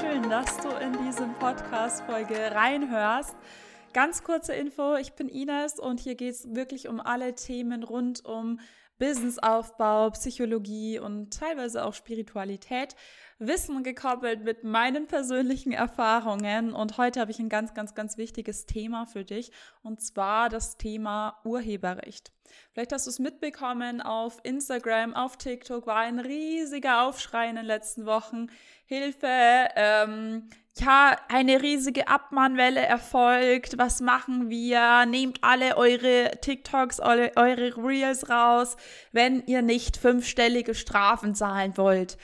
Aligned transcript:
schön, 0.00 0.28
dass 0.28 0.56
du 0.56 0.70
in 0.70 0.92
diese 1.06 1.26
Podcast-Folge 1.38 2.52
reinhörst. 2.52 3.36
Ganz 3.92 4.24
kurze 4.24 4.52
Info, 4.52 4.96
ich 4.96 5.12
bin 5.12 5.28
Ines 5.28 5.78
und 5.78 6.00
hier 6.00 6.16
geht 6.16 6.34
es 6.34 6.52
wirklich 6.52 6.88
um 6.88 7.00
alle 7.00 7.36
Themen 7.36 7.84
rund 7.84 8.24
um 8.24 8.58
Businessaufbau, 9.04 10.08
Psychologie 10.12 10.98
und 10.98 11.38
teilweise 11.38 11.84
auch 11.84 11.92
Spiritualität. 11.92 12.96
Wissen 13.38 13.82
gekoppelt 13.82 14.42
mit 14.44 14.64
meinen 14.64 15.06
persönlichen 15.06 15.72
Erfahrungen. 15.72 16.72
Und 16.72 16.96
heute 16.96 17.20
habe 17.20 17.30
ich 17.30 17.38
ein 17.38 17.50
ganz, 17.50 17.74
ganz, 17.74 17.94
ganz 17.94 18.16
wichtiges 18.16 18.64
Thema 18.64 19.04
für 19.04 19.22
dich. 19.22 19.52
Und 19.82 20.00
zwar 20.00 20.48
das 20.48 20.78
Thema 20.78 21.38
Urheberrecht. 21.44 22.32
Vielleicht 22.72 22.92
hast 22.92 23.06
du 23.06 23.10
es 23.10 23.18
mitbekommen, 23.18 24.00
auf 24.00 24.38
Instagram, 24.42 25.12
auf 25.12 25.36
TikTok 25.36 25.86
war 25.86 25.98
ein 25.98 26.18
riesiger 26.18 27.02
Aufschrei 27.02 27.50
in 27.50 27.56
den 27.56 27.66
letzten 27.66 28.06
Wochen. 28.06 28.46
Hilfe, 28.86 29.68
ähm, 29.76 30.48
ja, 30.78 31.16
eine 31.28 31.62
riesige 31.62 32.08
Abmahnwelle 32.08 32.80
erfolgt. 32.80 33.78
Was 33.78 34.00
machen 34.00 34.50
wir? 34.50 35.06
Nehmt 35.06 35.38
alle 35.42 35.76
eure 35.76 36.32
TikToks, 36.40 37.00
eure, 37.00 37.32
eure 37.36 37.76
Reels 37.76 38.28
raus, 38.28 38.76
wenn 39.12 39.42
ihr 39.46 39.62
nicht 39.62 39.96
fünfstellige 39.96 40.74
Strafen 40.74 41.34
zahlen 41.34 41.76
wollt. 41.76 42.18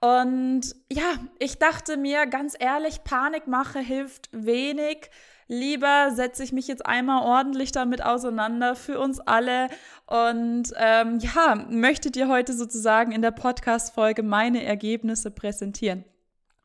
Und 0.00 0.62
ja, 0.90 1.12
ich 1.38 1.58
dachte 1.58 1.98
mir 1.98 2.26
ganz 2.26 2.56
ehrlich, 2.58 3.04
Panikmache 3.04 3.80
hilft 3.80 4.30
wenig. 4.32 5.10
Lieber 5.46 6.12
setze 6.14 6.42
ich 6.42 6.52
mich 6.52 6.68
jetzt 6.68 6.86
einmal 6.86 7.22
ordentlich 7.22 7.72
damit 7.72 8.02
auseinander 8.02 8.76
für 8.76 8.98
uns 9.00 9.18
alle 9.18 9.68
und 10.06 10.72
ähm, 10.76 11.18
ja, 11.18 11.66
möchte 11.68 12.10
dir 12.12 12.28
heute 12.28 12.52
sozusagen 12.52 13.12
in 13.12 13.20
der 13.20 13.32
Podcast-Folge 13.32 14.22
meine 14.22 14.64
Ergebnisse 14.64 15.30
präsentieren. 15.30 16.04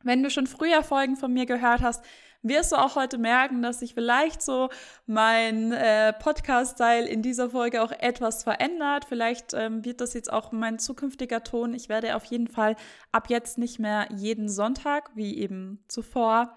Wenn 0.06 0.22
du 0.22 0.30
schon 0.30 0.46
früher 0.46 0.84
Folgen 0.84 1.16
von 1.16 1.32
mir 1.32 1.46
gehört 1.46 1.82
hast, 1.82 2.04
wirst 2.42 2.70
du 2.70 2.76
auch 2.76 2.94
heute 2.94 3.18
merken, 3.18 3.60
dass 3.60 3.80
sich 3.80 3.92
vielleicht 3.92 4.40
so 4.40 4.68
mein 5.06 5.72
äh, 5.72 6.12
Podcast-Style 6.12 7.08
in 7.08 7.22
dieser 7.22 7.50
Folge 7.50 7.82
auch 7.82 7.90
etwas 7.90 8.44
verändert. 8.44 9.06
Vielleicht 9.08 9.52
ähm, 9.52 9.84
wird 9.84 10.00
das 10.00 10.14
jetzt 10.14 10.32
auch 10.32 10.52
mein 10.52 10.78
zukünftiger 10.78 11.42
Ton. 11.42 11.74
Ich 11.74 11.88
werde 11.88 12.14
auf 12.14 12.24
jeden 12.26 12.46
Fall 12.46 12.76
ab 13.10 13.30
jetzt 13.30 13.58
nicht 13.58 13.80
mehr 13.80 14.06
jeden 14.14 14.48
Sonntag, 14.48 15.10
wie 15.16 15.38
eben 15.38 15.82
zuvor, 15.88 16.56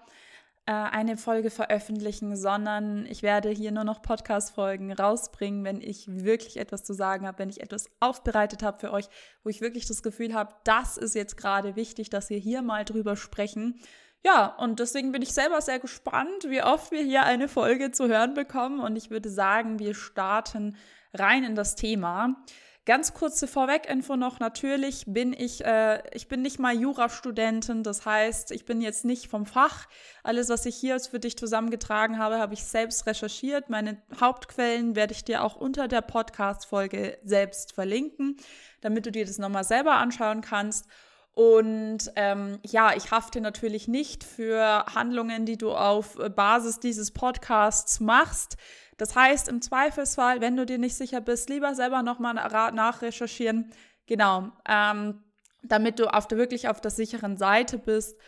eine 0.72 1.16
Folge 1.16 1.50
veröffentlichen, 1.50 2.36
sondern 2.36 3.06
ich 3.06 3.22
werde 3.22 3.50
hier 3.50 3.72
nur 3.72 3.84
noch 3.84 4.02
Podcast-Folgen 4.02 4.92
rausbringen, 4.92 5.64
wenn 5.64 5.80
ich 5.80 6.06
wirklich 6.06 6.58
etwas 6.58 6.84
zu 6.84 6.92
sagen 6.92 7.26
habe, 7.26 7.38
wenn 7.38 7.50
ich 7.50 7.60
etwas 7.60 7.90
aufbereitet 8.00 8.62
habe 8.62 8.78
für 8.78 8.92
euch, 8.92 9.06
wo 9.42 9.48
ich 9.50 9.60
wirklich 9.60 9.86
das 9.86 10.02
Gefühl 10.02 10.34
habe, 10.34 10.54
das 10.64 10.96
ist 10.96 11.14
jetzt 11.14 11.36
gerade 11.36 11.76
wichtig, 11.76 12.10
dass 12.10 12.30
wir 12.30 12.38
hier 12.38 12.62
mal 12.62 12.84
drüber 12.84 13.16
sprechen. 13.16 13.80
Ja, 14.24 14.46
und 14.58 14.80
deswegen 14.80 15.12
bin 15.12 15.22
ich 15.22 15.32
selber 15.32 15.60
sehr 15.62 15.78
gespannt, 15.78 16.44
wie 16.46 16.62
oft 16.62 16.90
wir 16.92 17.02
hier 17.02 17.22
eine 17.22 17.48
Folge 17.48 17.90
zu 17.90 18.08
hören 18.08 18.34
bekommen. 18.34 18.80
Und 18.80 18.96
ich 18.96 19.10
würde 19.10 19.30
sagen, 19.30 19.78
wir 19.78 19.94
starten 19.94 20.76
rein 21.14 21.42
in 21.42 21.54
das 21.54 21.74
Thema. 21.74 22.36
Ganz 22.86 23.12
kurze 23.12 23.46
Vorweg-Info 23.46 24.16
noch. 24.16 24.40
Natürlich 24.40 25.04
bin 25.06 25.34
ich, 25.34 25.64
äh, 25.64 26.02
ich 26.14 26.28
bin 26.28 26.40
nicht 26.40 26.58
mal 26.58 26.74
Jurastudentin. 26.74 27.82
Das 27.82 28.06
heißt, 28.06 28.52
ich 28.52 28.64
bin 28.64 28.80
jetzt 28.80 29.04
nicht 29.04 29.28
vom 29.28 29.44
Fach. 29.44 29.86
Alles, 30.22 30.48
was 30.48 30.64
ich 30.64 30.76
hier 30.76 30.98
für 30.98 31.20
dich 31.20 31.36
zusammengetragen 31.36 32.18
habe, 32.18 32.38
habe 32.38 32.54
ich 32.54 32.64
selbst 32.64 33.06
recherchiert. 33.06 33.68
Meine 33.68 34.00
Hauptquellen 34.18 34.96
werde 34.96 35.12
ich 35.12 35.24
dir 35.24 35.44
auch 35.44 35.56
unter 35.56 35.88
der 35.88 36.00
Podcast-Folge 36.00 37.18
selbst 37.22 37.72
verlinken, 37.72 38.38
damit 38.80 39.04
du 39.04 39.12
dir 39.12 39.26
das 39.26 39.36
nochmal 39.36 39.64
selber 39.64 39.96
anschauen 39.96 40.40
kannst. 40.40 40.86
Und 41.34 42.10
ähm, 42.16 42.58
ja, 42.66 42.94
ich 42.94 43.10
hafte 43.10 43.40
natürlich 43.40 43.88
nicht 43.88 44.24
für 44.24 44.84
Handlungen, 44.94 45.46
die 45.46 45.56
du 45.56 45.72
auf 45.72 46.18
Basis 46.34 46.80
dieses 46.80 47.12
Podcasts 47.12 48.00
machst. 48.00 48.56
Das 48.96 49.14
heißt, 49.14 49.48
im 49.48 49.62
Zweifelsfall, 49.62 50.40
wenn 50.40 50.56
du 50.56 50.66
dir 50.66 50.78
nicht 50.78 50.94
sicher 50.94 51.20
bist, 51.20 51.48
lieber 51.48 51.74
selber 51.74 52.02
nochmal 52.02 52.34
nachrecherchieren. 52.34 53.72
Genau, 54.06 54.50
ähm, 54.68 55.22
damit 55.62 55.98
du 55.98 56.12
auf 56.12 56.26
der, 56.26 56.36
wirklich 56.36 56.68
auf 56.68 56.80
der 56.80 56.90
sicheren 56.90 57.36
Seite 57.36 57.78
bist. 57.78 58.18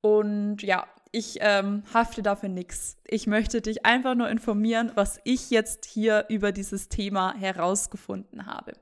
Und 0.00 0.62
ja, 0.62 0.86
ich 1.10 1.38
ähm, 1.40 1.82
hafte 1.92 2.22
dafür 2.22 2.48
nichts. 2.48 2.96
Ich 3.06 3.26
möchte 3.26 3.60
dich 3.60 3.84
einfach 3.84 4.14
nur 4.14 4.30
informieren, 4.30 4.92
was 4.94 5.20
ich 5.24 5.50
jetzt 5.50 5.84
hier 5.84 6.24
über 6.30 6.52
dieses 6.52 6.88
Thema 6.88 7.34
herausgefunden 7.34 8.46
habe. 8.46 8.72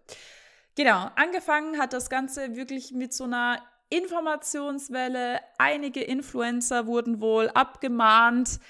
Genau, 0.83 1.11
angefangen 1.15 1.79
hat 1.79 1.93
das 1.93 2.09
Ganze 2.09 2.57
wirklich 2.57 2.93
mit 2.93 3.13
so 3.13 3.25
einer 3.25 3.61
Informationswelle. 3.91 5.39
Einige 5.59 6.01
Influencer 6.01 6.87
wurden 6.87 7.21
wohl 7.21 7.51
abgemahnt, 7.51 8.61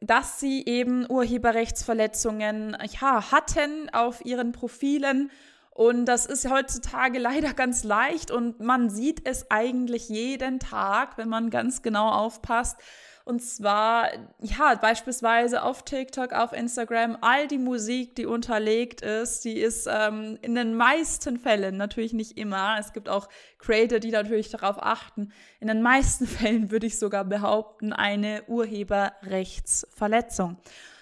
dass 0.00 0.40
sie 0.40 0.64
eben 0.64 1.04
Urheberrechtsverletzungen 1.06 2.78
ja, 2.98 3.30
hatten 3.30 3.90
auf 3.90 4.24
ihren 4.24 4.52
Profilen. 4.52 5.30
Und 5.72 6.06
das 6.06 6.24
ist 6.24 6.48
heutzutage 6.48 7.18
leider 7.18 7.52
ganz 7.52 7.84
leicht 7.84 8.30
und 8.30 8.60
man 8.60 8.88
sieht 8.88 9.28
es 9.28 9.50
eigentlich 9.50 10.08
jeden 10.08 10.60
Tag, 10.60 11.18
wenn 11.18 11.28
man 11.28 11.50
ganz 11.50 11.82
genau 11.82 12.08
aufpasst. 12.08 12.78
Und 13.24 13.40
zwar, 13.40 14.08
ja, 14.40 14.74
beispielsweise 14.74 15.62
auf 15.62 15.84
TikTok, 15.84 16.32
auf 16.32 16.52
Instagram, 16.52 17.18
all 17.20 17.46
die 17.46 17.58
Musik, 17.58 18.14
die 18.16 18.26
unterlegt 18.26 19.02
ist, 19.02 19.44
die 19.44 19.58
ist 19.58 19.88
ähm, 19.90 20.38
in 20.42 20.54
den 20.54 20.74
meisten 20.74 21.38
Fällen, 21.38 21.76
natürlich 21.76 22.12
nicht 22.12 22.38
immer, 22.38 22.76
es 22.78 22.92
gibt 22.92 23.08
auch 23.08 23.28
Creator, 23.58 23.98
die 23.98 24.10
natürlich 24.10 24.50
darauf 24.50 24.82
achten, 24.82 25.32
in 25.60 25.68
den 25.68 25.82
meisten 25.82 26.26
Fällen 26.26 26.70
würde 26.70 26.86
ich 26.86 26.98
sogar 26.98 27.24
behaupten, 27.24 27.92
eine 27.92 28.42
Urheberrechtsverletzung. 28.48 30.56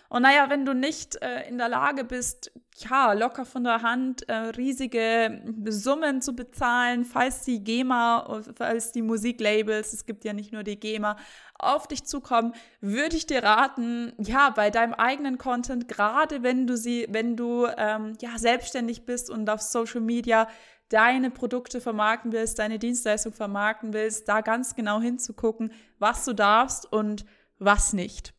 Und 0.08 0.22
naja, 0.22 0.48
wenn 0.48 0.64
du 0.64 0.74
nicht 0.74 1.20
äh, 1.22 1.46
in 1.48 1.58
der 1.58 1.68
Lage 1.68 2.04
bist, 2.04 2.50
ja, 2.80 3.12
locker 3.12 3.44
von 3.44 3.64
der 3.64 3.82
Hand 3.82 4.28
äh, 4.28 4.34
riesige 4.34 5.42
Summen 5.68 6.22
zu 6.22 6.34
bezahlen, 6.34 7.04
falls 7.04 7.42
die 7.42 7.62
GEMA, 7.62 8.42
falls 8.54 8.92
die 8.92 9.02
Musiklabels, 9.02 9.92
es 9.92 10.06
gibt 10.06 10.24
ja 10.24 10.32
nicht 10.32 10.52
nur 10.52 10.62
die 10.62 10.78
GEMA, 10.78 11.16
auf 11.58 11.88
dich 11.88 12.04
zukommen, 12.04 12.54
würde 12.80 13.16
ich 13.16 13.26
dir 13.26 13.42
raten, 13.42 14.12
ja, 14.18 14.50
bei 14.50 14.70
deinem 14.70 14.94
eigenen 14.94 15.38
Content, 15.38 15.88
gerade 15.88 16.42
wenn 16.42 16.66
du 16.66 16.76
sie, 16.76 17.06
wenn 17.10 17.36
du 17.36 17.66
ähm, 17.76 18.14
ja 18.20 18.38
selbstständig 18.38 19.04
bist 19.04 19.30
und 19.30 19.48
auf 19.50 19.60
Social 19.60 20.00
Media 20.00 20.48
deine 20.88 21.30
Produkte 21.30 21.80
vermarkten 21.80 22.32
willst, 22.32 22.58
deine 22.58 22.78
Dienstleistung 22.78 23.32
vermarkten 23.32 23.92
willst, 23.92 24.28
da 24.28 24.40
ganz 24.40 24.74
genau 24.74 25.00
hinzugucken, 25.00 25.72
was 25.98 26.24
du 26.24 26.32
darfst 26.32 26.90
und 26.90 27.26
was 27.58 27.92
nicht. 27.92 28.37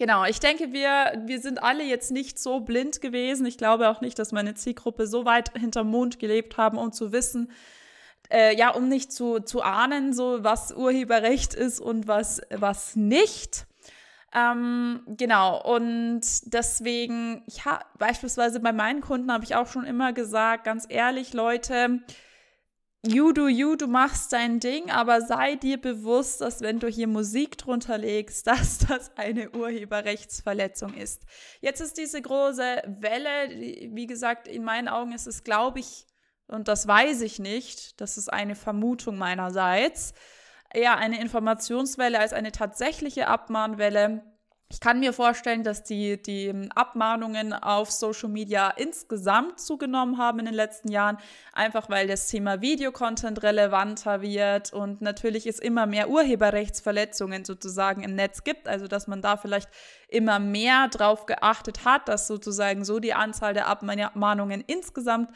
Genau, 0.00 0.24
ich 0.24 0.40
denke, 0.40 0.72
wir, 0.72 1.12
wir 1.26 1.40
sind 1.40 1.62
alle 1.62 1.84
jetzt 1.84 2.10
nicht 2.10 2.38
so 2.38 2.60
blind 2.60 3.02
gewesen. 3.02 3.44
Ich 3.44 3.58
glaube 3.58 3.90
auch 3.90 4.00
nicht, 4.00 4.18
dass 4.18 4.32
meine 4.32 4.54
Zielgruppe 4.54 5.06
so 5.06 5.26
weit 5.26 5.52
hinterm 5.58 5.90
Mond 5.90 6.18
gelebt 6.18 6.56
haben, 6.56 6.78
um 6.78 6.90
zu 6.90 7.12
wissen, 7.12 7.52
äh, 8.30 8.56
ja, 8.56 8.70
um 8.70 8.88
nicht 8.88 9.12
zu, 9.12 9.40
zu 9.40 9.60
ahnen, 9.60 10.14
so 10.14 10.42
was 10.42 10.72
Urheberrecht 10.72 11.52
ist 11.52 11.80
und 11.80 12.08
was, 12.08 12.40
was 12.48 12.96
nicht. 12.96 13.66
Ähm, 14.34 15.02
genau, 15.06 15.62
und 15.62 16.22
deswegen, 16.44 17.42
ja, 17.62 17.80
beispielsweise 17.98 18.58
bei 18.58 18.72
meinen 18.72 19.02
Kunden 19.02 19.30
habe 19.30 19.44
ich 19.44 19.54
auch 19.54 19.66
schon 19.66 19.84
immer 19.84 20.14
gesagt, 20.14 20.64
ganz 20.64 20.86
ehrlich, 20.88 21.34
Leute, 21.34 22.00
you 23.06 23.32
do 23.32 23.48
you, 23.48 23.76
du 23.76 23.86
machst 23.86 24.32
dein 24.32 24.60
Ding, 24.60 24.90
aber 24.90 25.20
sei 25.22 25.56
dir 25.56 25.80
bewusst, 25.80 26.40
dass 26.40 26.60
wenn 26.60 26.80
du 26.80 26.88
hier 26.88 27.06
Musik 27.06 27.58
drunter 27.58 27.98
legst, 27.98 28.46
dass 28.46 28.78
das 28.78 29.16
eine 29.16 29.50
Urheberrechtsverletzung 29.50 30.94
ist. 30.94 31.22
Jetzt 31.60 31.80
ist 31.80 31.98
diese 31.98 32.20
große 32.20 32.82
Welle, 33.00 33.50
wie 33.94 34.06
gesagt, 34.06 34.48
in 34.48 34.64
meinen 34.64 34.88
Augen 34.88 35.12
ist 35.12 35.26
es, 35.26 35.44
glaube 35.44 35.80
ich, 35.80 36.06
und 36.46 36.66
das 36.66 36.86
weiß 36.86 37.20
ich 37.20 37.38
nicht, 37.38 38.00
das 38.00 38.18
ist 38.18 38.32
eine 38.32 38.56
Vermutung 38.56 39.16
meinerseits, 39.16 40.14
eher 40.72 40.96
eine 40.96 41.20
Informationswelle 41.20 42.18
als 42.18 42.32
eine 42.32 42.52
tatsächliche 42.52 43.28
Abmahnwelle. 43.28 44.24
Ich 44.72 44.78
kann 44.78 45.00
mir 45.00 45.12
vorstellen, 45.12 45.64
dass 45.64 45.82
die, 45.82 46.22
die 46.22 46.68
Abmahnungen 46.76 47.52
auf 47.52 47.90
Social 47.90 48.28
Media 48.28 48.70
insgesamt 48.70 49.58
zugenommen 49.58 50.16
haben 50.16 50.38
in 50.38 50.44
den 50.44 50.54
letzten 50.54 50.92
Jahren, 50.92 51.18
einfach 51.52 51.90
weil 51.90 52.06
das 52.06 52.28
Thema 52.28 52.60
Videocontent 52.60 53.42
relevanter 53.42 54.22
wird 54.22 54.72
und 54.72 55.02
natürlich 55.02 55.48
es 55.48 55.58
immer 55.58 55.86
mehr 55.86 56.08
Urheberrechtsverletzungen 56.08 57.44
sozusagen 57.44 58.04
im 58.04 58.14
Netz 58.14 58.44
gibt, 58.44 58.68
also 58.68 58.86
dass 58.86 59.08
man 59.08 59.22
da 59.22 59.36
vielleicht 59.36 59.68
immer 60.06 60.38
mehr 60.38 60.86
drauf 60.86 61.26
geachtet 61.26 61.84
hat, 61.84 62.08
dass 62.08 62.28
sozusagen 62.28 62.84
so 62.84 63.00
die 63.00 63.12
Anzahl 63.12 63.54
der 63.54 63.66
Abmahnungen 63.66 64.62
insgesamt 64.64 65.30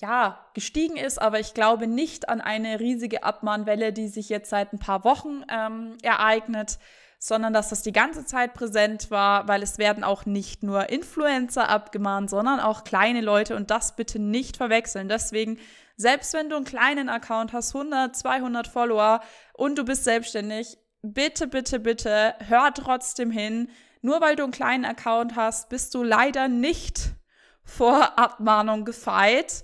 ja, 0.00 0.44
gestiegen 0.54 0.96
ist, 0.96 1.22
aber 1.22 1.38
ich 1.38 1.54
glaube 1.54 1.86
nicht 1.86 2.28
an 2.28 2.40
eine 2.40 2.80
riesige 2.80 3.22
Abmahnwelle, 3.22 3.92
die 3.92 4.08
sich 4.08 4.28
jetzt 4.30 4.50
seit 4.50 4.72
ein 4.72 4.80
paar 4.80 5.04
Wochen 5.04 5.44
ähm, 5.48 5.96
ereignet 6.02 6.80
sondern 7.22 7.52
dass 7.52 7.68
das 7.68 7.82
die 7.82 7.92
ganze 7.92 8.24
Zeit 8.24 8.54
präsent 8.54 9.10
war, 9.10 9.46
weil 9.46 9.62
es 9.62 9.76
werden 9.76 10.04
auch 10.04 10.24
nicht 10.24 10.62
nur 10.62 10.88
Influencer 10.88 11.68
abgemahnt, 11.68 12.30
sondern 12.30 12.60
auch 12.60 12.82
kleine 12.82 13.20
Leute 13.20 13.54
und 13.56 13.70
das 13.70 13.94
bitte 13.94 14.18
nicht 14.18 14.56
verwechseln. 14.56 15.08
Deswegen, 15.08 15.58
selbst 15.96 16.32
wenn 16.32 16.48
du 16.48 16.56
einen 16.56 16.64
kleinen 16.64 17.10
Account 17.10 17.52
hast, 17.52 17.74
100, 17.76 18.16
200 18.16 18.66
Follower 18.66 19.20
und 19.52 19.76
du 19.76 19.84
bist 19.84 20.04
selbstständig, 20.04 20.78
bitte, 21.02 21.46
bitte, 21.46 21.78
bitte, 21.78 22.34
hör 22.48 22.72
trotzdem 22.72 23.30
hin. 23.30 23.68
Nur 24.00 24.22
weil 24.22 24.34
du 24.34 24.44
einen 24.44 24.52
kleinen 24.52 24.86
Account 24.86 25.36
hast, 25.36 25.68
bist 25.68 25.94
du 25.94 26.02
leider 26.02 26.48
nicht 26.48 27.12
vor 27.62 28.18
Abmahnung 28.18 28.86
gefeit. 28.86 29.62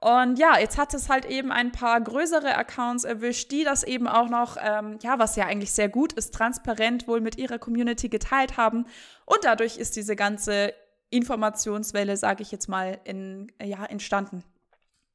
Und 0.00 0.38
ja, 0.38 0.58
jetzt 0.58 0.78
hat 0.78 0.94
es 0.94 1.10
halt 1.10 1.26
eben 1.26 1.52
ein 1.52 1.72
paar 1.72 2.00
größere 2.00 2.56
Accounts 2.56 3.04
erwischt, 3.04 3.50
die 3.50 3.64
das 3.64 3.82
eben 3.84 4.08
auch 4.08 4.30
noch, 4.30 4.56
ähm, 4.58 4.98
ja, 5.02 5.18
was 5.18 5.36
ja 5.36 5.44
eigentlich 5.44 5.72
sehr 5.72 5.90
gut 5.90 6.14
ist, 6.14 6.34
transparent 6.34 7.06
wohl 7.06 7.20
mit 7.20 7.36
ihrer 7.36 7.58
Community 7.58 8.08
geteilt 8.08 8.56
haben. 8.56 8.86
Und 9.26 9.38
dadurch 9.42 9.76
ist 9.76 9.96
diese 9.96 10.16
ganze 10.16 10.72
Informationswelle, 11.10 12.16
sage 12.16 12.42
ich 12.42 12.50
jetzt 12.50 12.68
mal, 12.68 12.98
in, 13.04 13.52
ja, 13.62 13.84
entstanden. 13.84 14.42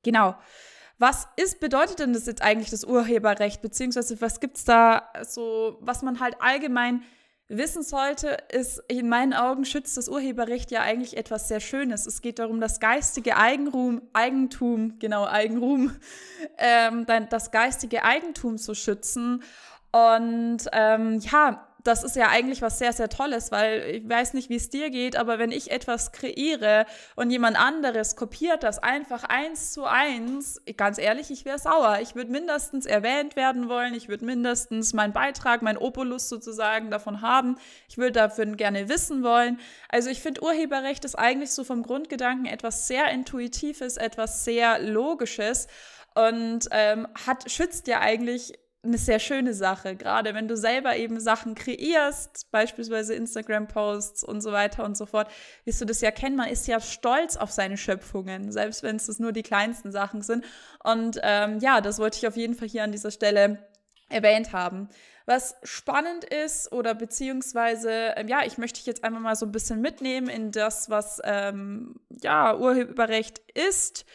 Genau. 0.04 0.36
Was 1.00 1.28
ist, 1.36 1.60
bedeutet 1.60 2.00
denn 2.00 2.14
das 2.14 2.28
jetzt 2.28 2.44
eigentlich 2.44 2.70
das 2.70 2.86
Urheberrecht, 2.86 3.64
beziehungsweise 3.64 4.22
was 4.22 4.40
gibt 4.40 4.58
es 4.58 4.66
da 4.66 5.10
so, 5.24 5.78
was 5.82 6.04
man 6.04 6.20
halt 6.20 6.38
allgemein 6.42 7.02
wissen 7.48 7.84
sollte, 7.84 8.38
ist, 8.52 8.82
in 8.88 9.08
meinen 9.08 9.34
Augen 9.34 9.66
schützt 9.66 9.98
das 9.98 10.10
Urheberrecht 10.10 10.72
ja 10.72 10.82
eigentlich 10.82 11.16
etwas 11.16 11.48
sehr 11.48 11.60
Schönes. 11.60 12.06
Es 12.06 12.22
geht 12.22 12.40
darum, 12.40 12.60
das 12.60 12.80
geistige 12.80 13.38
Eigenrum, 13.38 14.02
Eigentum, 14.14 14.98
genau, 15.00 15.26
Eigenrum, 15.26 15.96
ähm, 16.58 17.06
das 17.30 17.52
geistige 17.52 18.04
Eigentum 18.04 18.58
zu 18.58 18.74
schützen. 18.74 19.44
Und 19.92 20.66
ähm, 20.74 21.20
ja, 21.20 21.68
das 21.86 22.04
ist 22.04 22.16
ja 22.16 22.30
eigentlich 22.30 22.64
was 22.64 22.80
sehr, 22.80 22.92
sehr 22.94 23.10
Tolles, 23.10 23.52
weil 23.52 23.82
ich 23.96 24.10
weiß 24.10 24.34
nicht, 24.34 24.50
wie 24.50 24.56
es 24.56 24.70
dir 24.70 24.90
geht, 24.90 25.16
aber 25.16 25.38
wenn 25.38 25.52
ich 25.52 25.70
etwas 25.70 26.12
kreiere 26.12 26.88
und 27.16 27.30
jemand 27.30 27.60
anderes 27.60 28.16
kopiert 28.16 28.64
das 28.64 28.80
einfach 28.80 29.24
eins 29.24 29.72
zu 29.72 29.86
eins, 29.86 30.60
ganz 30.78 30.98
ehrlich, 30.98 31.30
ich 31.30 31.46
wäre 31.46 31.60
sauer. 31.60 32.00
Ich 32.02 32.16
würde 32.16 32.32
mindestens 32.32 32.88
erwähnt 32.88 33.36
werden 33.36 33.70
wollen, 33.70 33.94
ich 33.94 34.10
würde 34.10 34.26
mindestens 34.26 34.94
meinen 34.94 35.14
Beitrag, 35.14 35.62
mein 35.62 35.78
Opulus 35.78 36.28
sozusagen 36.28 36.90
davon 36.90 37.22
haben. 37.22 37.58
Ich 37.88 38.00
würde 38.00 38.14
dafür 38.14 38.48
gerne 38.48 38.90
wissen 38.90 39.22
wollen. 39.22 39.60
Also 39.88 40.10
ich 40.10 40.22
finde, 40.22 40.42
Urheberrecht 40.42 41.06
ist 41.06 41.16
eigentlich 41.16 41.52
so 41.52 41.64
vom 41.64 41.84
Grundgedanken 41.84 42.48
etwas 42.48 42.88
sehr 42.88 43.12
Intuitives, 43.12 43.98
etwas 43.98 44.44
sehr 44.44 44.80
Logisches 44.80 45.68
und 46.16 46.68
ähm, 46.72 47.08
hat, 47.28 47.52
schützt 47.52 47.88
ja 47.88 48.00
eigentlich 48.00 48.54
eine 48.86 48.98
sehr 48.98 49.20
schöne 49.20 49.54
Sache, 49.54 49.96
gerade 49.96 50.34
wenn 50.34 50.48
du 50.48 50.56
selber 50.56 50.96
eben 50.96 51.20
Sachen 51.20 51.56
kreierst, 51.56 52.50
beispielsweise 52.52 53.16
Instagram-Posts 53.16 54.24
und 54.24 54.42
so 54.42 54.52
weiter 54.52 54.84
und 54.84 54.96
so 54.96 55.06
fort, 55.06 55.30
wirst 55.64 55.82
du 55.82 55.86
das 55.86 56.02
ja 56.02 56.12
kennen. 56.12 56.36
Man 56.36 56.50
ist 56.50 56.68
ja 56.68 56.80
stolz 56.80 57.36
auf 57.38 57.52
seine 57.52 57.78
Schöpfungen, 57.78 58.52
selbst 58.52 58.84
wenn 58.84 58.96
es 58.98 59.20
nur 59.20 59.32
die 59.32 59.44
kleinsten 59.44 59.92
Sachen 59.92 60.22
sind. 60.22 60.46
Und 60.84 61.20
ähm, 61.24 61.60
ja, 61.60 61.82
das 61.82 62.00
wollte 62.00 62.18
ich 62.18 62.28
auf 62.28 62.38
jeden 62.38 62.56
Fall 62.56 62.68
hier 62.68 62.84
an 62.84 62.92
dieser 62.92 63.12
Stelle 63.12 63.60
erwähnt 64.10 64.54
haben. 64.54 64.90
Was 65.26 65.56
spannend 65.64 66.24
ist 66.24 66.72
oder 66.72 66.94
beziehungsweise, 66.94 68.14
ähm, 68.16 68.28
ja, 68.28 68.46
ich 68.46 68.60
möchte 68.60 68.78
dich 68.78 68.86
jetzt 68.86 69.04
einfach 69.04 69.20
mal 69.20 69.36
so 69.36 69.48
ein 69.48 69.52
bisschen 69.52 69.82
mitnehmen 69.82 70.30
in 70.30 70.52
das, 70.52 70.90
was 70.90 71.20
ähm, 71.24 71.96
ja 72.22 72.56
Urheberrecht 72.56 73.40
ist 73.54 74.06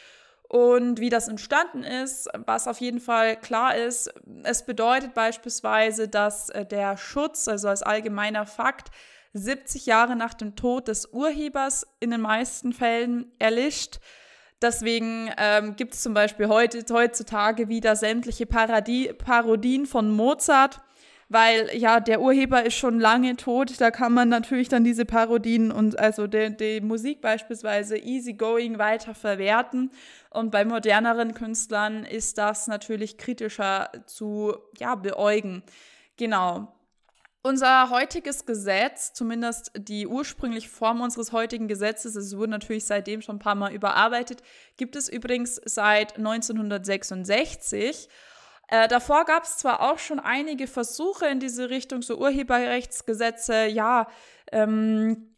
und 0.50 0.98
wie 0.98 1.10
das 1.10 1.28
entstanden 1.28 1.84
ist, 1.84 2.28
was 2.44 2.66
auf 2.66 2.80
jeden 2.80 2.98
Fall 2.98 3.36
klar 3.36 3.76
ist, 3.76 4.12
es 4.42 4.66
bedeutet 4.66 5.14
beispielsweise, 5.14 6.08
dass 6.08 6.48
äh, 6.48 6.66
der 6.66 6.96
Schutz, 6.96 7.46
also 7.46 7.68
als 7.68 7.84
allgemeiner 7.84 8.46
Fakt, 8.46 8.90
70 9.32 9.86
Jahre 9.86 10.16
nach 10.16 10.34
dem 10.34 10.56
Tod 10.56 10.88
des 10.88 11.06
Urhebers 11.12 11.86
in 12.00 12.10
den 12.10 12.22
meisten 12.22 12.72
Fällen 12.72 13.30
erlischt. 13.38 14.00
Deswegen 14.60 15.30
ähm, 15.38 15.76
gibt 15.76 15.94
es 15.94 16.02
zum 16.02 16.14
Beispiel 16.14 16.48
heute, 16.48 16.84
heutzutage 16.92 17.68
wieder 17.68 17.94
sämtliche 17.94 18.46
Parodie, 18.46 19.12
Parodien 19.12 19.86
von 19.86 20.10
Mozart 20.10 20.80
weil 21.30 21.70
ja, 21.76 22.00
der 22.00 22.20
Urheber 22.20 22.66
ist 22.66 22.74
schon 22.74 22.98
lange 22.98 23.36
tot, 23.36 23.80
da 23.80 23.92
kann 23.92 24.12
man 24.12 24.28
natürlich 24.28 24.68
dann 24.68 24.82
diese 24.82 25.04
Parodien 25.04 25.70
und 25.70 25.96
also 25.96 26.26
die, 26.26 26.56
die 26.56 26.80
Musik 26.80 27.20
beispielsweise 27.20 27.96
easygoing 27.96 28.78
weiter 28.78 29.14
verwerten. 29.14 29.92
Und 30.30 30.50
bei 30.50 30.64
moderneren 30.64 31.32
Künstlern 31.32 32.04
ist 32.04 32.36
das 32.36 32.66
natürlich 32.66 33.16
kritischer 33.16 33.90
zu 34.06 34.56
ja, 34.78 34.96
beäugen. 34.96 35.62
Genau. 36.16 36.74
Unser 37.42 37.90
heutiges 37.90 38.44
Gesetz, 38.44 39.12
zumindest 39.12 39.70
die 39.74 40.08
ursprüngliche 40.08 40.68
Form 40.68 41.00
unseres 41.00 41.30
heutigen 41.30 41.68
Gesetzes, 41.68 42.16
es 42.16 42.36
wurde 42.36 42.50
natürlich 42.50 42.84
seitdem 42.84 43.22
schon 43.22 43.36
ein 43.36 43.38
paar 43.38 43.54
Mal 43.54 43.72
überarbeitet, 43.72 44.42
gibt 44.76 44.96
es 44.96 45.08
übrigens 45.08 45.60
seit 45.64 46.18
1966. 46.18 48.08
Äh, 48.70 48.86
davor 48.86 49.24
gab 49.24 49.42
es 49.42 49.56
zwar 49.58 49.80
auch 49.80 49.98
schon 49.98 50.20
einige 50.20 50.68
Versuche 50.68 51.26
in 51.26 51.40
diese 51.40 51.70
Richtung, 51.70 52.02
so 52.02 52.16
Urheberrechtsgesetze, 52.18 53.66
ja, 53.66 54.06
ähm, 54.52 55.34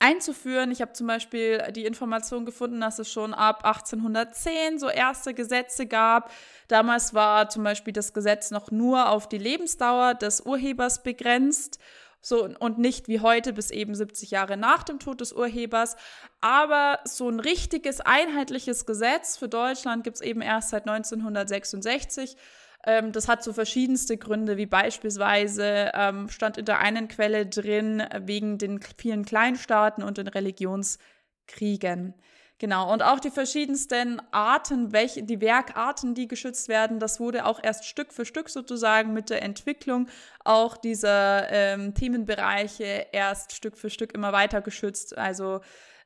einzuführen. 0.00 0.72
Ich 0.72 0.80
habe 0.80 0.92
zum 0.92 1.06
Beispiel 1.06 1.62
die 1.72 1.84
Information 1.84 2.44
gefunden, 2.44 2.80
dass 2.80 2.98
es 2.98 3.10
schon 3.10 3.32
ab 3.32 3.64
1810 3.64 4.78
so 4.78 4.88
erste 4.88 5.34
Gesetze 5.34 5.86
gab. 5.86 6.32
Damals 6.66 7.14
war 7.14 7.48
zum 7.48 7.62
Beispiel 7.62 7.92
das 7.92 8.12
Gesetz 8.12 8.50
noch 8.50 8.70
nur 8.72 9.08
auf 9.08 9.28
die 9.28 9.38
Lebensdauer 9.38 10.14
des 10.14 10.40
Urhebers 10.40 11.02
begrenzt. 11.02 11.78
So, 12.20 12.48
und 12.58 12.78
nicht 12.78 13.08
wie 13.08 13.20
heute 13.20 13.52
bis 13.52 13.70
eben 13.70 13.94
70 13.94 14.32
Jahre 14.32 14.56
nach 14.56 14.82
dem 14.82 14.98
Tod 14.98 15.20
des 15.20 15.32
Urhebers. 15.32 15.96
Aber 16.40 16.98
so 17.04 17.28
ein 17.28 17.40
richtiges, 17.40 18.00
einheitliches 18.00 18.86
Gesetz 18.86 19.36
für 19.36 19.48
Deutschland 19.48 20.04
gibt 20.04 20.16
es 20.16 20.22
eben 20.22 20.40
erst 20.40 20.70
seit 20.70 20.88
1966. 20.88 22.36
Ähm, 22.84 23.12
das 23.12 23.28
hat 23.28 23.42
so 23.42 23.52
verschiedenste 23.52 24.16
Gründe, 24.16 24.56
wie 24.56 24.66
beispielsweise 24.66 25.92
ähm, 25.94 26.28
stand 26.28 26.58
in 26.58 26.64
der 26.64 26.78
einen 26.80 27.08
Quelle 27.08 27.46
drin, 27.46 28.02
wegen 28.20 28.58
den 28.58 28.80
vielen 28.96 29.24
Kleinstaaten 29.24 30.02
und 30.02 30.18
den 30.18 30.28
Religionskriegen. 30.28 32.14
Genau, 32.60 32.92
und 32.92 33.04
auch 33.04 33.20
die 33.20 33.30
verschiedensten 33.30 34.20
Arten, 34.32 34.92
welche, 34.92 35.22
die 35.22 35.40
Werkarten, 35.40 36.14
die 36.14 36.26
geschützt 36.26 36.68
werden, 36.68 36.98
das 36.98 37.20
wurde 37.20 37.46
auch 37.46 37.60
erst 37.62 37.84
Stück 37.86 38.12
für 38.12 38.24
Stück 38.24 38.48
sozusagen 38.48 39.12
mit 39.12 39.30
der 39.30 39.42
Entwicklung 39.42 40.08
auch 40.44 40.76
dieser 40.76 41.48
ähm, 41.50 41.94
Themenbereiche 41.94 43.06
erst 43.12 43.52
Stück 43.52 43.76
für 43.76 43.90
Stück 43.90 44.12
immer 44.12 44.32
weiter 44.32 44.60
geschützt. 44.60 45.16
Also 45.16 45.60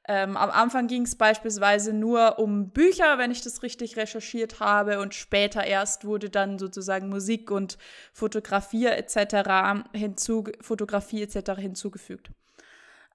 ähm, 0.06 0.36
am 0.36 0.50
Anfang 0.50 0.88
ging 0.88 1.02
es 1.02 1.16
beispielsweise 1.16 1.94
nur 1.94 2.38
um 2.38 2.70
Bücher, 2.70 3.16
wenn 3.16 3.30
ich 3.30 3.40
das 3.40 3.62
richtig 3.62 3.96
recherchiert 3.96 4.60
habe, 4.60 5.00
und 5.00 5.14
später 5.14 5.64
erst 5.64 6.04
wurde 6.04 6.28
dann 6.28 6.58
sozusagen 6.58 7.08
Musik 7.08 7.50
und 7.50 7.78
Fotografie 8.12 8.86
etc. 8.86 9.86
hinzu, 9.94 10.44
Fotografie 10.60 11.22
etc. 11.22 11.52
hinzugefügt. 11.56 12.30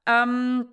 Ähm, 0.08 0.70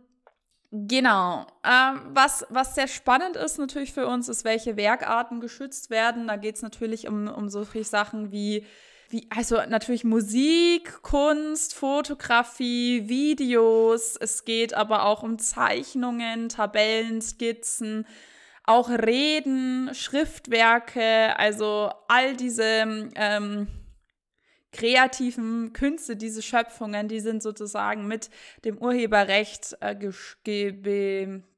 Genau. 0.76 1.46
Ähm, 1.62 2.00
was, 2.14 2.44
was 2.48 2.74
sehr 2.74 2.88
spannend 2.88 3.36
ist 3.36 3.58
natürlich 3.58 3.92
für 3.92 4.08
uns, 4.08 4.28
ist, 4.28 4.44
welche 4.44 4.76
Werkarten 4.76 5.38
geschützt 5.38 5.88
werden. 5.88 6.26
Da 6.26 6.34
geht 6.34 6.56
es 6.56 6.62
natürlich 6.62 7.06
um, 7.06 7.28
um 7.28 7.48
solche 7.48 7.84
Sachen 7.84 8.32
wie, 8.32 8.66
wie, 9.08 9.28
also 9.30 9.60
natürlich 9.68 10.02
Musik, 10.02 11.00
Kunst, 11.02 11.76
Fotografie, 11.76 13.08
Videos. 13.08 14.16
Es 14.16 14.44
geht 14.44 14.74
aber 14.74 15.04
auch 15.04 15.22
um 15.22 15.38
Zeichnungen, 15.38 16.48
Tabellen, 16.48 17.22
Skizzen, 17.22 18.04
auch 18.64 18.90
Reden, 18.90 19.94
Schriftwerke, 19.94 21.38
also 21.38 21.92
all 22.08 22.34
diese 22.34 23.10
ähm, 23.14 23.68
kreativen 24.74 25.72
Künste, 25.72 26.16
diese 26.16 26.42
Schöpfungen, 26.42 27.08
die 27.08 27.20
sind 27.20 27.42
sozusagen 27.42 28.06
mit 28.06 28.28
dem 28.64 28.76
Urheberrecht 28.76 29.76
äh, 29.80 29.96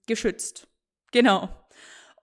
geschützt. 0.06 0.68
Genau. 1.10 1.48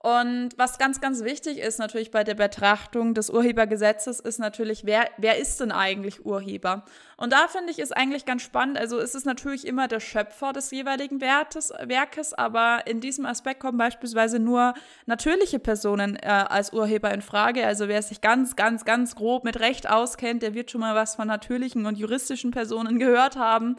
Und 0.04 0.50
was 0.58 0.80
ganz, 0.80 1.00
ganz 1.00 1.24
wichtig 1.24 1.60
ist 1.60 1.80
natürlich 1.80 2.12
bei 2.12 2.26
der 2.26 2.36
Betrachtung 2.36 3.14
des 3.14 3.30
Urhebergesetzes, 3.30 4.20
ist 4.20 4.38
natürlich, 4.38 4.86
wer, 4.86 5.08
wer 5.16 5.38
ist 5.38 5.62
denn 5.62 5.72
eigentlich 5.72 6.26
Urheber? 6.26 6.84
Und 7.16 7.32
da 7.32 7.48
finde 7.48 7.72
ich 7.72 7.80
es 7.80 7.94
eigentlich 7.94 8.26
ganz 8.26 8.42
spannend. 8.42 8.78
Also 8.78 9.00
es 9.00 9.16
ist 9.16 9.26
natürlich 9.26 9.66
immer 9.66 9.88
der 9.88 10.02
Schöpfer 10.02 10.52
des 10.52 10.72
jeweiligen 10.72 11.22
Wertes, 11.22 11.72
Werkes, 11.82 12.34
aber 12.34 12.82
in 12.86 13.00
diesem 13.00 13.26
Aspekt 13.26 13.62
kommen 13.62 13.78
beispielsweise 13.78 14.40
nur 14.40 14.74
natürliche 15.06 15.60
Personen 15.60 16.18
äh, 16.18 16.28
als 16.28 16.74
Urheber 16.74 17.14
in 17.14 17.22
Frage. 17.22 17.66
Also 17.66 17.88
wer 17.88 18.02
sich 18.02 18.20
ganz, 18.20 18.58
ganz, 18.58 18.84
ganz 18.84 19.16
grob 19.16 19.46
mit 19.46 19.62
Recht 19.62 19.90
auskennt, 19.90 20.44
der 20.44 20.54
wird 20.54 20.70
schon 20.70 20.82
mal 20.82 20.96
was 20.96 21.16
von 21.16 21.30
natürlichen 21.30 21.86
und 21.86 21.98
juristischen 21.98 22.52
Personen 22.52 23.00
gehört 23.00 23.38
haben. 23.38 23.78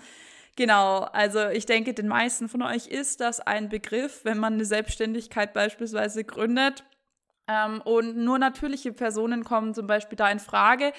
Genau, 0.57 1.01
also 1.13 1.49
ich 1.49 1.67
denke, 1.67 1.95
den 1.95 2.07
meisten 2.07 2.49
von 2.49 2.63
euch 2.63 2.87
ist 2.87 3.21
das 3.21 3.41
ein 3.41 3.69
Begriff, 3.69 4.25
wenn 4.25 4.39
man 4.39 4.55
eine 4.55 4.65
Selbstständigkeit 4.65 5.53
beispielsweise 5.53 6.23
gründet. 6.23 6.85
Ähm, 7.49 7.81
und 7.83 8.17
nur 8.17 8.39
natürliche 8.39 8.93
Personen 8.93 9.45
kommen 9.45 9.75
zum 9.75 9.87
Beispiel 9.87 10.17
da 10.17 10.31
in 10.31 10.39
Frage. 10.39 10.93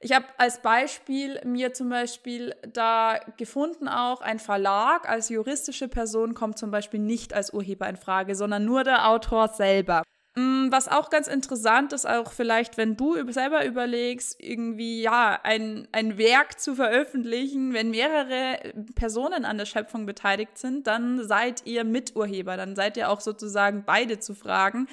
Ich 0.00 0.12
habe 0.12 0.26
als 0.38 0.60
Beispiel 0.60 1.40
mir 1.44 1.72
zum 1.72 1.88
Beispiel 1.88 2.54
da 2.66 3.20
gefunden 3.36 3.88
auch, 3.88 4.20
ein 4.20 4.38
Verlag 4.38 5.08
als 5.08 5.28
juristische 5.28 5.88
Person 5.88 6.34
kommt 6.34 6.58
zum 6.58 6.70
Beispiel 6.70 7.00
nicht 7.00 7.32
als 7.32 7.52
Urheber 7.52 7.88
in 7.88 7.96
Frage, 7.96 8.34
sondern 8.34 8.64
nur 8.64 8.84
der 8.84 9.08
Autor 9.08 9.48
selber. 9.48 10.02
Mm, 10.36 10.72
was 10.72 10.88
auch 10.88 11.10
ganz 11.10 11.28
interessant 11.28 11.92
ist, 11.92 12.08
auch 12.08 12.32
vielleicht, 12.32 12.76
wenn 12.76 12.96
du 12.96 13.30
selber 13.30 13.64
überlegst, 13.64 14.36
irgendwie, 14.40 15.00
ja, 15.02 15.38
ein, 15.44 15.86
ein 15.92 16.18
Werk 16.18 16.58
zu 16.58 16.74
veröffentlichen, 16.74 17.72
wenn 17.72 17.90
mehrere 17.90 18.58
Personen 18.96 19.44
an 19.44 19.58
der 19.58 19.66
Schöpfung 19.66 20.06
beteiligt 20.06 20.58
sind, 20.58 20.88
dann 20.88 21.22
seid 21.22 21.64
ihr 21.66 21.84
Miturheber, 21.84 22.56
dann 22.56 22.74
seid 22.74 22.96
ihr 22.96 23.10
auch 23.10 23.20
sozusagen 23.20 23.84
beide 23.86 24.18
zu 24.18 24.34
fragen. 24.34 24.88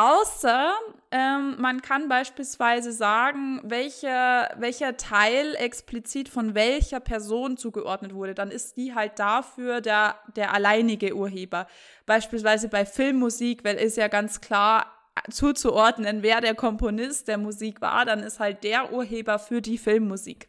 Außer 0.00 0.72
ähm, 1.10 1.56
man 1.58 1.82
kann 1.82 2.08
beispielsweise 2.08 2.90
sagen, 2.90 3.60
welcher, 3.64 4.48
welcher 4.56 4.96
Teil 4.96 5.54
explizit 5.56 6.30
von 6.30 6.54
welcher 6.54 7.00
Person 7.00 7.58
zugeordnet 7.58 8.14
wurde. 8.14 8.34
Dann 8.34 8.50
ist 8.50 8.78
die 8.78 8.94
halt 8.94 9.18
dafür 9.18 9.82
der, 9.82 10.14
der 10.36 10.54
alleinige 10.54 11.14
Urheber. 11.14 11.66
Beispielsweise 12.06 12.68
bei 12.68 12.86
Filmmusik, 12.86 13.62
weil 13.62 13.76
ist 13.76 13.98
ja 13.98 14.08
ganz 14.08 14.40
klar 14.40 14.86
zuzuordnen, 15.30 16.22
wer 16.22 16.40
der 16.40 16.54
Komponist 16.54 17.28
der 17.28 17.36
Musik 17.36 17.82
war, 17.82 18.06
dann 18.06 18.20
ist 18.20 18.40
halt 18.40 18.64
der 18.64 18.94
Urheber 18.94 19.38
für 19.38 19.60
die 19.60 19.76
Filmmusik. 19.76 20.48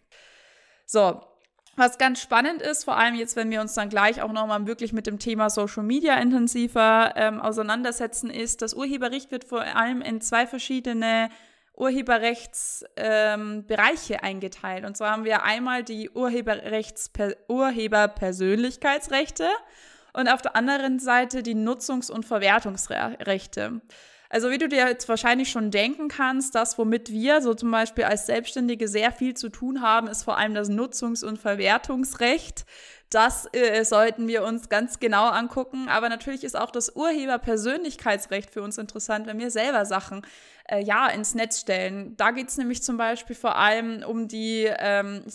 So, 0.85 1.21
was 1.81 1.97
ganz 1.97 2.21
spannend 2.21 2.61
ist, 2.61 2.83
vor 2.83 2.95
allem 2.95 3.15
jetzt, 3.15 3.35
wenn 3.35 3.49
wir 3.49 3.59
uns 3.59 3.73
dann 3.73 3.89
gleich 3.89 4.21
auch 4.21 4.31
nochmal 4.31 4.67
wirklich 4.67 4.93
mit 4.93 5.07
dem 5.07 5.17
Thema 5.17 5.49
Social 5.49 5.81
Media 5.81 6.13
intensiver 6.13 7.13
ähm, 7.15 7.41
auseinandersetzen, 7.41 8.29
ist, 8.29 8.61
das 8.61 8.75
Urheberrecht 8.75 9.31
wird 9.31 9.45
vor 9.45 9.61
allem 9.61 10.01
in 10.01 10.21
zwei 10.21 10.45
verschiedene 10.45 11.29
Urheberrechtsbereiche 11.75 14.13
ähm, 14.13 14.19
eingeteilt. 14.21 14.85
Und 14.85 14.95
zwar 14.95 15.09
haben 15.11 15.23
wir 15.23 15.41
einmal 15.41 15.83
die 15.83 16.11
Urheberrechts 16.11 17.09
Urheberpersönlichkeitsrechte 17.47 19.47
und 20.13 20.27
auf 20.27 20.43
der 20.43 20.55
anderen 20.55 20.99
Seite 20.99 21.41
die 21.41 21.55
Nutzungs- 21.55 22.11
und 22.11 22.27
Verwertungsrechte. 22.27 23.81
Also 24.31 24.49
wie 24.49 24.57
du 24.57 24.69
dir 24.69 24.87
jetzt 24.87 25.09
wahrscheinlich 25.09 25.51
schon 25.51 25.71
denken 25.71 26.07
kannst, 26.07 26.55
das, 26.55 26.77
womit 26.77 27.11
wir 27.11 27.41
so 27.41 27.53
zum 27.53 27.69
Beispiel 27.69 28.05
als 28.05 28.27
Selbstständige 28.27 28.87
sehr 28.87 29.11
viel 29.11 29.33
zu 29.33 29.49
tun 29.49 29.81
haben, 29.81 30.07
ist 30.07 30.23
vor 30.23 30.37
allem 30.37 30.53
das 30.53 30.69
Nutzungs- 30.69 31.25
und 31.25 31.37
Verwertungsrecht. 31.37 32.65
Das 33.09 33.45
äh, 33.51 33.83
sollten 33.83 34.29
wir 34.29 34.45
uns 34.45 34.69
ganz 34.69 35.01
genau 35.01 35.27
angucken. 35.27 35.89
Aber 35.89 36.07
natürlich 36.07 36.45
ist 36.45 36.57
auch 36.57 36.71
das 36.71 36.95
Urheberpersönlichkeitsrecht 36.95 38.49
für 38.49 38.61
uns 38.61 38.77
interessant, 38.77 39.27
wenn 39.27 39.37
wir 39.37 39.51
selber 39.51 39.83
Sachen 39.83 40.21
äh, 40.69 40.81
ja 40.81 41.07
ins 41.07 41.35
Netz 41.35 41.59
stellen. 41.59 42.15
Da 42.15 42.31
geht 42.31 42.47
es 42.47 42.57
nämlich 42.57 42.81
zum 42.83 42.95
Beispiel 42.95 43.35
vor 43.35 43.57
allem 43.57 44.01
um 44.07 44.29
die 44.29 44.65
ähm, 44.77 45.25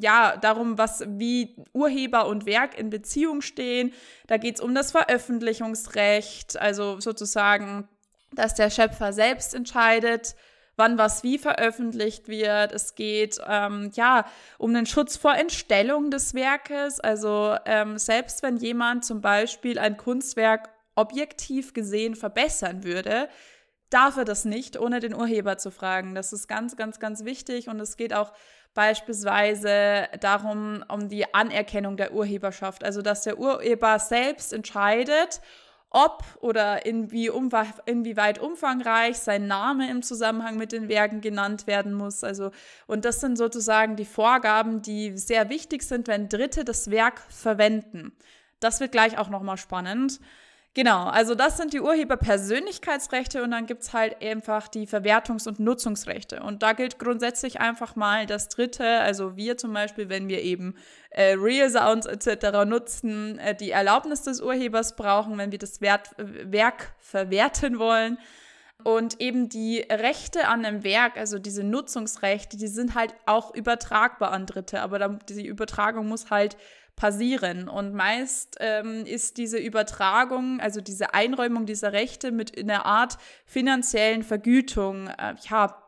ja 0.00 0.36
darum, 0.36 0.78
was 0.78 1.04
wie 1.06 1.54
Urheber 1.72 2.26
und 2.26 2.44
Werk 2.44 2.76
in 2.76 2.90
Beziehung 2.90 3.40
stehen. 3.40 3.92
Da 4.26 4.36
geht 4.36 4.56
es 4.56 4.60
um 4.60 4.74
das 4.74 4.90
Veröffentlichungsrecht, 4.90 6.60
also 6.60 6.98
sozusagen 6.98 7.88
dass 8.32 8.54
der 8.54 8.70
Schöpfer 8.70 9.12
selbst 9.12 9.54
entscheidet, 9.54 10.34
wann 10.76 10.98
was 10.98 11.22
wie 11.22 11.38
veröffentlicht 11.38 12.28
wird. 12.28 12.72
Es 12.72 12.94
geht 12.94 13.38
ähm, 13.46 13.90
ja 13.94 14.24
um 14.58 14.72
den 14.72 14.86
Schutz 14.86 15.16
vor 15.16 15.34
Entstellung 15.34 16.10
des 16.10 16.34
Werkes. 16.34 17.00
Also 17.00 17.56
ähm, 17.66 17.98
selbst 17.98 18.42
wenn 18.42 18.56
jemand 18.56 19.04
zum 19.04 19.20
Beispiel 19.20 19.78
ein 19.78 19.96
Kunstwerk 19.96 20.70
objektiv 20.94 21.74
gesehen 21.74 22.14
verbessern 22.14 22.82
würde, 22.84 23.28
darf 23.90 24.16
er 24.16 24.24
das 24.24 24.44
nicht, 24.44 24.78
ohne 24.78 25.00
den 25.00 25.14
Urheber 25.14 25.58
zu 25.58 25.70
fragen. 25.70 26.14
Das 26.14 26.32
ist 26.32 26.48
ganz, 26.48 26.76
ganz, 26.76 26.98
ganz 27.00 27.24
wichtig 27.24 27.68
und 27.68 27.80
es 27.80 27.96
geht 27.96 28.14
auch 28.14 28.32
beispielsweise 28.74 30.08
darum, 30.20 30.84
um 30.88 31.08
die 31.08 31.34
Anerkennung 31.34 31.96
der 31.96 32.12
Urheberschaft. 32.12 32.84
Also, 32.84 33.02
dass 33.02 33.22
der 33.22 33.38
Urheber 33.38 33.98
selbst 33.98 34.52
entscheidet, 34.52 35.40
ob 35.90 36.24
oder 36.40 36.86
inwie 36.86 37.30
inwieweit 37.84 38.38
umfangreich 38.38 39.18
sein 39.18 39.46
Name 39.46 39.90
im 39.90 40.02
Zusammenhang 40.02 40.56
mit 40.56 40.72
den 40.72 40.88
Werken 40.88 41.20
genannt 41.20 41.66
werden 41.66 41.92
muss. 41.92 42.22
Also, 42.22 42.52
und 42.86 43.04
das 43.04 43.20
sind 43.20 43.36
sozusagen 43.36 43.96
die 43.96 44.04
Vorgaben, 44.04 44.82
die 44.82 45.18
sehr 45.18 45.48
wichtig 45.48 45.82
sind, 45.82 46.06
wenn 46.08 46.28
Dritte 46.28 46.64
das 46.64 46.90
Werk 46.90 47.20
verwenden. 47.28 48.12
Das 48.60 48.78
wird 48.80 48.92
gleich 48.92 49.18
auch 49.18 49.28
nochmal 49.28 49.56
spannend. 49.56 50.20
Genau, 50.72 51.06
also 51.06 51.34
das 51.34 51.56
sind 51.56 51.72
die 51.72 51.80
Urheberpersönlichkeitsrechte 51.80 53.42
und 53.42 53.50
dann 53.50 53.66
gibt 53.66 53.82
es 53.82 53.92
halt 53.92 54.22
einfach 54.22 54.68
die 54.68 54.86
Verwertungs- 54.86 55.48
und 55.48 55.58
Nutzungsrechte. 55.58 56.44
Und 56.44 56.62
da 56.62 56.74
gilt 56.74 57.00
grundsätzlich 57.00 57.58
einfach 57.58 57.96
mal 57.96 58.24
das 58.26 58.48
Dritte, 58.48 58.86
also 59.00 59.36
wir 59.36 59.56
zum 59.56 59.72
Beispiel, 59.72 60.08
wenn 60.08 60.28
wir 60.28 60.42
eben 60.42 60.76
äh, 61.10 61.32
Real 61.32 61.68
Sounds 61.68 62.06
etc. 62.06 62.64
nutzen, 62.66 63.40
äh, 63.40 63.56
die 63.56 63.72
Erlaubnis 63.72 64.22
des 64.22 64.40
Urhebers 64.40 64.94
brauchen, 64.94 65.38
wenn 65.38 65.50
wir 65.50 65.58
das 65.58 65.80
Wert, 65.80 66.10
Werk 66.18 66.94
verwerten 67.00 67.80
wollen. 67.80 68.16
Und 68.84 69.20
eben 69.20 69.48
die 69.48 69.80
Rechte 69.90 70.46
an 70.46 70.64
einem 70.64 70.84
Werk, 70.84 71.16
also 71.16 71.38
diese 71.38 71.64
Nutzungsrechte, 71.64 72.56
die 72.56 72.68
sind 72.68 72.94
halt 72.94 73.14
auch 73.26 73.54
übertragbar 73.54 74.32
an 74.32 74.46
Dritte, 74.46 74.80
aber 74.80 74.98
dann, 74.98 75.18
die 75.28 75.46
Übertragung 75.46 76.08
muss 76.08 76.30
halt 76.30 76.56
passieren. 77.00 77.66
Und 77.66 77.94
meist 77.94 78.58
ähm, 78.60 79.06
ist 79.06 79.38
diese 79.38 79.56
Übertragung, 79.56 80.60
also 80.60 80.82
diese 80.82 81.14
Einräumung 81.14 81.64
dieser 81.64 81.94
Rechte 81.94 82.30
mit 82.30 82.56
einer 82.58 82.84
Art 82.84 83.16
finanziellen 83.46 84.22
Vergütung 84.22 85.08
äh, 85.08 85.34
ja, 85.48 85.82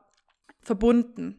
verbunden. 0.63 1.39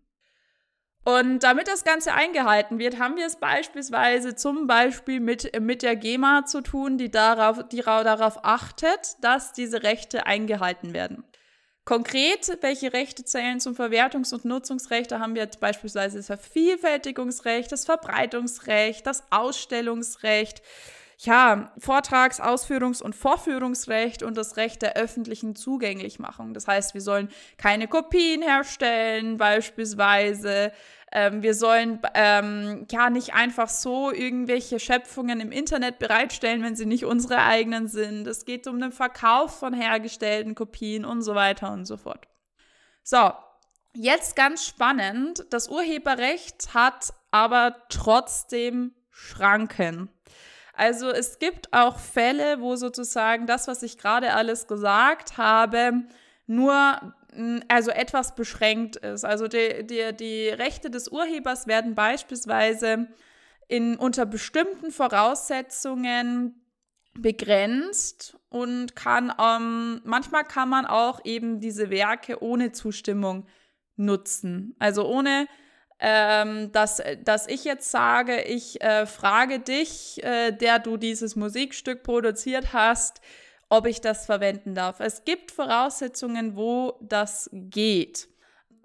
Und 1.06 1.40
damit 1.44 1.68
das 1.68 1.84
Ganze 1.84 2.14
eingehalten 2.14 2.78
wird, 2.78 3.00
haben 3.00 3.18
wir 3.18 3.26
es 3.26 3.38
beispielsweise 3.38 4.36
zum 4.36 4.68
Beispiel 4.68 5.20
mit, 5.20 5.60
mit 5.60 5.82
der 5.82 5.96
GEMA 5.96 6.46
zu 6.46 6.62
tun, 6.62 7.00
die 7.00 7.10
darauf, 7.10 7.68
die 7.68 7.82
darauf 7.82 8.46
achtet, 8.46 9.18
dass 9.22 9.54
diese 9.54 9.82
Rechte 9.82 10.28
eingehalten 10.28 10.94
werden. 10.94 11.26
Konkret, 11.86 12.58
welche 12.62 12.94
Rechte 12.94 13.26
zählen 13.26 13.60
zum 13.60 13.76
Verwertungs- 13.76 14.34
und 14.34 14.46
Nutzungsrecht? 14.46 15.12
Da 15.12 15.20
haben 15.20 15.36
wir 15.36 15.42
jetzt 15.42 15.60
beispielsweise 15.60 16.18
das 16.18 16.28
Vervielfältigungsrecht, 16.28 17.70
das 17.72 17.84
Verbreitungsrecht, 17.84 19.06
das 19.06 19.24
Ausstellungsrecht, 19.32 20.62
ja, 21.20 21.74
Vortrags-, 21.78 22.42
Ausführungs- 22.42 23.02
und 23.02 23.16
Vorführungsrecht 23.16 24.24
und 24.24 24.38
das 24.38 24.56
Recht 24.56 24.82
der 24.82 24.96
öffentlichen 24.96 25.56
Zugänglichmachung. 25.56 26.54
Das 26.54 26.68
heißt, 26.68 26.94
wir 26.94 27.02
sollen 27.02 27.30
keine 27.58 27.88
Kopien 27.88 28.42
herstellen, 28.42 29.38
beispielsweise. 29.38 30.72
Ähm, 31.16 31.44
wir 31.44 31.54
sollen 31.54 32.00
ähm, 32.16 32.88
ja 32.92 33.12
nicht 33.12 33.36
einfach 33.36 33.70
so 33.70 34.12
irgendwelche 34.12 34.80
Schöpfungen 34.80 35.40
im 35.42 35.52
Internet 35.52 36.00
bereitstellen, 36.00 36.64
wenn 36.64 36.76
sie 36.76 36.88
nicht 36.88 37.06
unsere 37.06 37.44
eigenen 37.44 37.88
sind. 37.88 38.26
Es 38.26 38.46
geht 38.46 38.66
um 38.66 38.80
den 38.82 38.92
Verkauf 38.92 39.60
von 39.60 39.76
hergestellten 39.76 40.56
Kopien 40.56 41.06
und 41.06 41.22
so 41.22 41.36
weiter 41.36 41.72
und 41.72 41.86
so 41.86 41.98
fort. 41.98 42.28
So, 43.04 43.32
jetzt 43.94 44.36
ganz 44.36 44.66
spannend. 44.66 45.46
Das 45.52 45.70
Urheberrecht 45.70 46.74
hat 46.74 47.14
aber 47.30 47.76
trotzdem 47.90 48.96
Schranken. 49.12 50.10
Also 50.74 51.12
es 51.12 51.38
gibt 51.38 51.72
auch 51.74 52.00
Fälle, 52.00 52.60
wo 52.60 52.76
sozusagen 52.76 53.46
das, 53.46 53.68
was 53.68 53.84
ich 53.84 54.00
gerade 54.00 54.34
alles 54.34 54.66
gesagt 54.66 55.38
habe, 55.38 56.06
nur 56.48 57.14
also 57.68 57.92
etwas 57.92 58.36
beschränkt 58.36 58.98
ist. 58.98 59.26
Also 59.26 59.48
die, 59.48 59.86
die, 59.86 60.16
die 60.16 60.50
Rechte 60.50 60.90
des 60.90 61.08
Urhebers 61.08 61.68
werden 61.68 61.96
beispielsweise 61.96 63.08
in, 63.68 63.96
unter 63.96 64.26
bestimmten 64.26 64.92
Voraussetzungen 64.92 66.60
begrenzt 67.16 68.38
und 68.50 68.96
kann 68.96 69.32
ähm, 69.40 70.02
manchmal 70.04 70.44
kann 70.44 70.70
man 70.70 70.86
auch 70.86 71.22
eben 71.24 71.60
diese 71.60 71.90
Werke 71.90 72.42
ohne 72.42 72.72
Zustimmung 72.72 73.46
nutzen. 73.96 74.76
Also 74.80 75.08
ohne 75.08 75.48
ähm, 76.06 76.72
dass, 76.74 77.02
dass 77.24 77.48
ich 77.48 77.64
jetzt 77.64 77.90
sage, 77.90 78.42
ich 78.42 78.82
äh, 78.82 79.06
frage 79.06 79.60
dich, 79.60 80.22
äh, 80.22 80.52
der 80.52 80.80
du 80.80 80.98
dieses 80.98 81.38
Musikstück 81.38 82.04
produziert 82.04 82.74
hast, 82.74 83.22
ob 83.74 83.88
ich 83.88 84.02
das 84.02 84.28
verwenden 84.28 84.76
darf. 84.76 85.00
Es 85.00 85.26
gibt 85.26 85.52
Voraussetzungen, 85.52 86.56
wo 86.56 86.94
das 87.02 87.50
geht. 87.52 88.30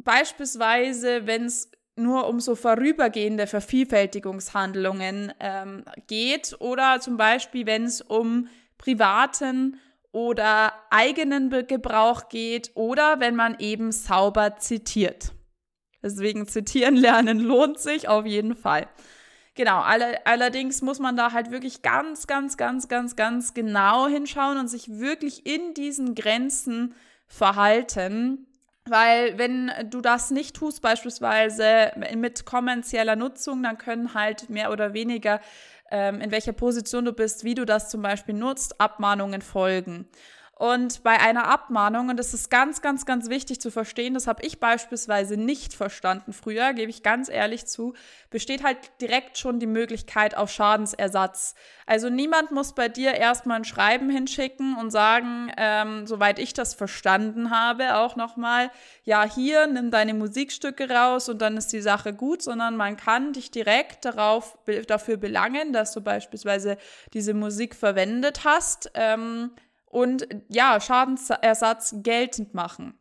Beispielsweise, 0.02 1.26
wenn 1.26 1.44
es 1.44 1.70
nur 1.94 2.26
um 2.26 2.40
so 2.40 2.54
vorübergehende 2.54 3.46
Vervielfältigungshandlungen 3.46 5.34
ähm, 5.40 5.84
geht 6.06 6.56
oder 6.60 7.00
zum 7.00 7.18
Beispiel, 7.18 7.66
wenn 7.66 7.84
es 7.84 8.00
um 8.00 8.48
privaten 8.78 9.78
oder 10.10 10.72
eigenen 10.88 11.50
Gebrauch 11.66 12.30
geht 12.30 12.70
oder 12.74 13.20
wenn 13.20 13.36
man 13.36 13.56
eben 13.58 13.92
sauber 13.92 14.56
zitiert. 14.56 15.32
Deswegen 16.02 16.46
zitieren 16.46 16.96
lernen 16.96 17.40
lohnt 17.40 17.78
sich 17.78 18.08
auf 18.08 18.24
jeden 18.24 18.56
Fall. 18.56 18.88
Genau, 19.58 19.80
alle, 19.80 20.24
allerdings 20.24 20.82
muss 20.82 21.00
man 21.00 21.16
da 21.16 21.32
halt 21.32 21.50
wirklich 21.50 21.82
ganz, 21.82 22.28
ganz, 22.28 22.56
ganz, 22.56 22.86
ganz, 22.86 23.16
ganz 23.16 23.54
genau 23.54 24.06
hinschauen 24.06 24.56
und 24.56 24.68
sich 24.68 25.00
wirklich 25.00 25.46
in 25.46 25.74
diesen 25.74 26.14
Grenzen 26.14 26.94
verhalten. 27.26 28.46
Weil 28.84 29.36
wenn 29.36 29.72
du 29.90 30.00
das 30.00 30.30
nicht 30.30 30.54
tust, 30.54 30.80
beispielsweise 30.80 31.90
mit 32.14 32.46
kommerzieller 32.46 33.16
Nutzung, 33.16 33.64
dann 33.64 33.78
können 33.78 34.14
halt 34.14 34.48
mehr 34.48 34.70
oder 34.70 34.94
weniger, 34.94 35.40
ähm, 35.90 36.20
in 36.20 36.30
welcher 36.30 36.52
Position 36.52 37.04
du 37.04 37.12
bist, 37.12 37.42
wie 37.42 37.56
du 37.56 37.64
das 37.64 37.90
zum 37.90 38.00
Beispiel 38.00 38.36
nutzt, 38.36 38.80
Abmahnungen 38.80 39.42
folgen. 39.42 40.06
Und 40.58 41.04
bei 41.04 41.20
einer 41.20 41.46
Abmahnung, 41.46 42.08
und 42.08 42.16
das 42.16 42.34
ist 42.34 42.50
ganz, 42.50 42.82
ganz, 42.82 43.06
ganz 43.06 43.30
wichtig 43.30 43.60
zu 43.60 43.70
verstehen, 43.70 44.14
das 44.14 44.26
habe 44.26 44.44
ich 44.44 44.58
beispielsweise 44.58 45.36
nicht 45.36 45.72
verstanden 45.72 46.32
früher, 46.32 46.72
gebe 46.72 46.90
ich 46.90 47.04
ganz 47.04 47.28
ehrlich 47.28 47.66
zu, 47.66 47.94
besteht 48.28 48.64
halt 48.64 48.76
direkt 49.00 49.38
schon 49.38 49.60
die 49.60 49.68
Möglichkeit 49.68 50.36
auf 50.36 50.50
Schadensersatz. 50.50 51.54
Also 51.86 52.10
niemand 52.10 52.50
muss 52.50 52.74
bei 52.74 52.88
dir 52.88 53.14
erstmal 53.14 53.58
ein 53.58 53.64
Schreiben 53.64 54.10
hinschicken 54.10 54.76
und 54.76 54.90
sagen, 54.90 55.52
ähm, 55.56 56.08
soweit 56.08 56.40
ich 56.40 56.54
das 56.54 56.74
verstanden 56.74 57.50
habe, 57.50 57.94
auch 57.94 58.16
nochmal, 58.16 58.72
ja, 59.04 59.22
hier, 59.32 59.68
nimm 59.68 59.92
deine 59.92 60.12
Musikstücke 60.12 60.90
raus 60.90 61.28
und 61.28 61.40
dann 61.40 61.56
ist 61.56 61.72
die 61.72 61.80
Sache 61.80 62.12
gut, 62.12 62.42
sondern 62.42 62.76
man 62.76 62.96
kann 62.96 63.32
dich 63.32 63.52
direkt 63.52 64.04
darauf, 64.04 64.58
dafür 64.88 65.18
belangen, 65.18 65.72
dass 65.72 65.92
du 65.92 66.00
beispielsweise 66.00 66.78
diese 67.14 67.32
Musik 67.32 67.76
verwendet 67.76 68.40
hast. 68.44 68.90
Ähm, 68.94 69.52
und 69.90 70.28
ja, 70.48 70.80
Schadensersatz 70.80 71.94
geltend 72.02 72.54
machen. 72.54 72.94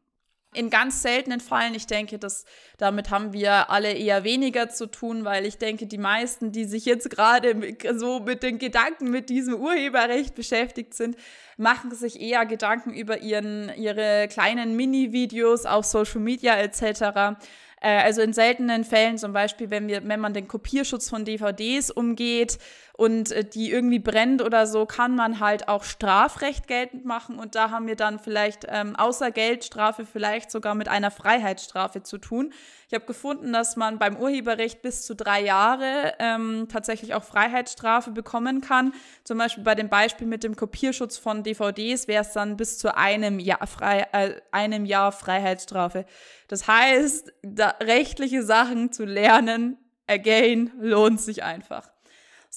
In 0.53 0.69
ganz 0.69 1.01
seltenen 1.01 1.39
Fällen, 1.39 1.75
ich 1.75 1.87
denke, 1.87 2.17
dass 2.17 2.45
damit 2.77 3.11
haben 3.11 3.33
wir 3.33 3.69
alle 3.69 3.91
eher 3.91 4.23
weniger 4.23 4.69
zu 4.69 4.87
tun, 4.87 5.25
weil 5.25 5.45
ich 5.45 5.57
denke, 5.57 5.85
die 5.85 5.97
meisten, 5.97 6.51
die 6.51 6.63
sich 6.63 6.85
jetzt 6.85 7.09
gerade 7.09 7.75
so 7.95 8.21
mit 8.21 8.43
den 8.43 8.57
Gedanken 8.57 9.11
mit 9.11 9.29
diesem 9.29 9.55
Urheberrecht 9.55 10.35
beschäftigt 10.35 10.93
sind, 10.93 11.17
machen 11.57 11.93
sich 11.93 12.21
eher 12.21 12.45
Gedanken 12.45 12.93
über 12.93 13.19
ihren, 13.19 13.71
ihre 13.75 14.27
kleinen 14.29 14.75
Mini-Videos 14.75 15.65
auf 15.65 15.85
Social 15.85 16.21
Media 16.21 16.57
etc. 16.57 17.37
Äh, 17.81 18.01
also 18.01 18.21
in 18.21 18.33
seltenen 18.33 18.83
Fällen, 18.83 19.17
zum 19.17 19.33
Beispiel, 19.33 19.69
wenn, 19.69 19.87
wir, 19.87 20.07
wenn 20.07 20.19
man 20.19 20.33
den 20.33 20.47
Kopierschutz 20.47 21.09
von 21.09 21.25
DVDs 21.25 21.91
umgeht 21.91 22.57
und 22.97 23.31
äh, 23.31 23.45
die 23.45 23.71
irgendwie 23.71 23.99
brennt 23.99 24.41
oder 24.41 24.65
so, 24.65 24.87
kann 24.87 25.15
man 25.15 25.39
halt 25.39 25.67
auch 25.69 25.83
Strafrecht 25.83 26.67
geltend 26.67 27.05
machen. 27.05 27.37
Und 27.37 27.53
da 27.53 27.69
haben 27.69 27.85
wir 27.87 27.95
dann 27.95 28.19
vielleicht 28.19 28.65
ähm, 28.67 28.95
außer 28.95 29.29
Geldstrafe 29.31 30.05
vielleicht 30.05 30.49
sogar 30.49 30.73
mit 30.73 30.89
einer 30.89 31.11
Freiheitsstrafe 31.11 32.01
zu 32.01 32.17
tun. 32.17 32.51
Ich 32.87 32.95
habe 32.95 33.05
gefunden, 33.05 33.53
dass 33.53 33.75
man 33.75 33.99
beim 33.99 34.17
Urheberrecht 34.17 34.81
bis 34.81 35.05
zu 35.05 35.15
drei 35.15 35.43
Jahre 35.43 36.15
ähm, 36.17 36.67
tatsächlich 36.71 37.13
auch 37.13 37.23
Freiheitsstrafe 37.23 38.09
bekommen 38.11 38.61
kann. 38.61 38.93
Zum 39.23 39.37
Beispiel 39.37 39.63
bei 39.63 39.75
dem 39.75 39.89
Beispiel 39.89 40.25
mit 40.25 40.43
dem 40.43 40.55
Kopierschutz 40.55 41.17
von 41.17 41.43
DVDs 41.43 42.07
wäre 42.07 42.23
es 42.23 42.31
dann 42.31 42.57
bis 42.57 42.79
zu 42.79 42.97
einem 42.97 43.39
Jahr, 43.39 43.67
frei, 43.67 44.07
äh, 44.11 44.41
einem 44.51 44.85
Jahr 44.85 45.11
Freiheitsstrafe. 45.11 46.05
Das 46.47 46.67
heißt, 46.67 47.31
da 47.43 47.75
rechtliche 47.79 48.41
Sachen 48.41 48.91
zu 48.91 49.05
lernen, 49.05 49.77
again, 50.07 50.71
lohnt 50.79 51.21
sich 51.21 51.43
einfach. 51.43 51.91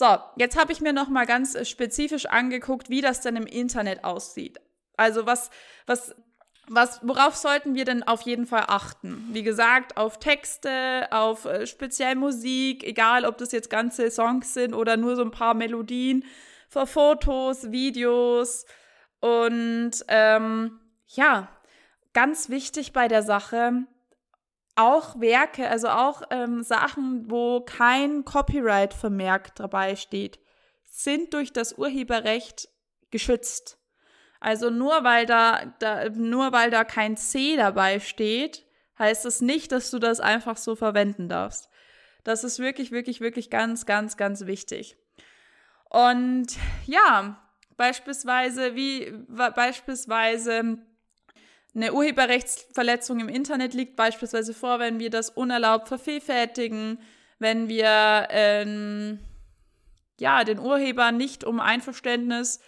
So, 0.01 0.17
jetzt 0.37 0.59
habe 0.59 0.73
ich 0.73 0.81
mir 0.81 0.95
noch 0.95 1.11
mal 1.11 1.27
ganz 1.27 1.69
spezifisch 1.69 2.25
angeguckt, 2.25 2.89
wie 2.89 3.03
das 3.03 3.21
denn 3.21 3.37
im 3.37 3.47
Internet 3.47 4.03
aussieht. 4.03 4.59
Also 4.97 5.27
was, 5.27 5.51
was 5.85 6.15
was, 6.69 7.01
worauf 7.03 7.37
sollten 7.37 7.75
wir 7.75 7.85
denn 7.85 8.03
auf 8.05 8.23
jeden 8.23 8.47
Fall 8.47 8.65
achten? 8.69 9.29
Wie 9.33 9.43
gesagt, 9.43 9.99
auf 9.99 10.19
Texte, 10.19 11.07
auf 11.11 11.45
äh, 11.45 11.67
speziell 11.67 12.15
Musik, 12.15 12.83
egal 12.83 13.27
ob 13.27 13.37
das 13.37 13.53
jetzt 13.53 13.69
ganze 13.69 14.11
Songs 14.11 14.55
sind 14.55 14.73
oder 14.73 14.97
nur 14.97 15.17
so 15.17 15.23
ein 15.23 15.33
paar 15.33 15.53
Melodien, 15.53 16.25
für 16.71 16.87
Fotos, 16.87 17.71
Videos 17.71 18.65
und 19.21 19.91
ähm, 20.09 20.81
ja, 21.09 21.49
ganz 22.15 22.49
wichtig 22.49 22.95
bei 22.95 23.07
der 23.07 23.23
Sache, 23.23 23.85
auch 24.81 25.21
Werke, 25.21 25.69
also 25.69 25.89
auch 25.89 26.23
ähm, 26.31 26.63
Sachen, 26.63 27.31
wo 27.31 27.61
kein 27.61 28.25
Copyright-Vermerk 28.25 29.55
dabei 29.57 29.97
steht, 29.97 30.41
sind 30.85 31.35
durch 31.35 31.53
das 31.53 31.75
Urheberrecht 31.75 32.69
geschützt. 33.11 33.79
Also 34.41 34.71
nur 34.71 35.05
weil 35.05 35.27
da, 35.27 35.75
da, 35.79 36.09
nur 36.09 36.53
weil 36.53 36.71
da 36.71 36.85
kein 36.85 37.17
C 37.17 37.57
dabei 37.57 38.01
steht, 38.01 38.65
heißt 38.99 39.25
das 39.25 39.41
nicht, 39.41 39.73
dass 39.73 39.91
du 39.91 39.99
das 39.99 40.21
einfach 40.21 40.57
so 40.57 40.77
verwenden 40.77 41.29
darfst. 41.29 41.69
Das 42.25 42.45
ist 42.45 42.59
wirklich, 42.59 42.91
wirklich, 42.91 43.21
wirklich 43.21 43.51
ganz, 43.51 43.87
ganz, 43.87 44.17
ganz 44.17 44.47
wichtig. 44.47 44.97
Und 45.89 46.47
ja, 46.87 47.43
beispielsweise, 47.77 48.75
wie 48.77 49.13
beispielsweise 49.29 50.79
eine 51.75 51.93
Urheberrechtsverletzung 51.93 53.21
im 53.21 53.29
Internet 53.29 53.75
liegt 53.75 53.97
beispielsweise 53.97 54.55
vor, 54.55 54.79
wenn 54.79 54.99
wir 54.99 55.11
das 55.11 55.31
unerlaubt 55.31 55.89
vervielfältigen, 55.89 56.99
wenn 57.39 57.69
wir 57.69 58.29
ähm, 58.31 59.19
ja, 60.19 60.45
den 60.45 60.59
Urheber 60.59 61.13
nicht 61.13 61.45
um 61.45 61.61
Einverständnis 61.61 62.61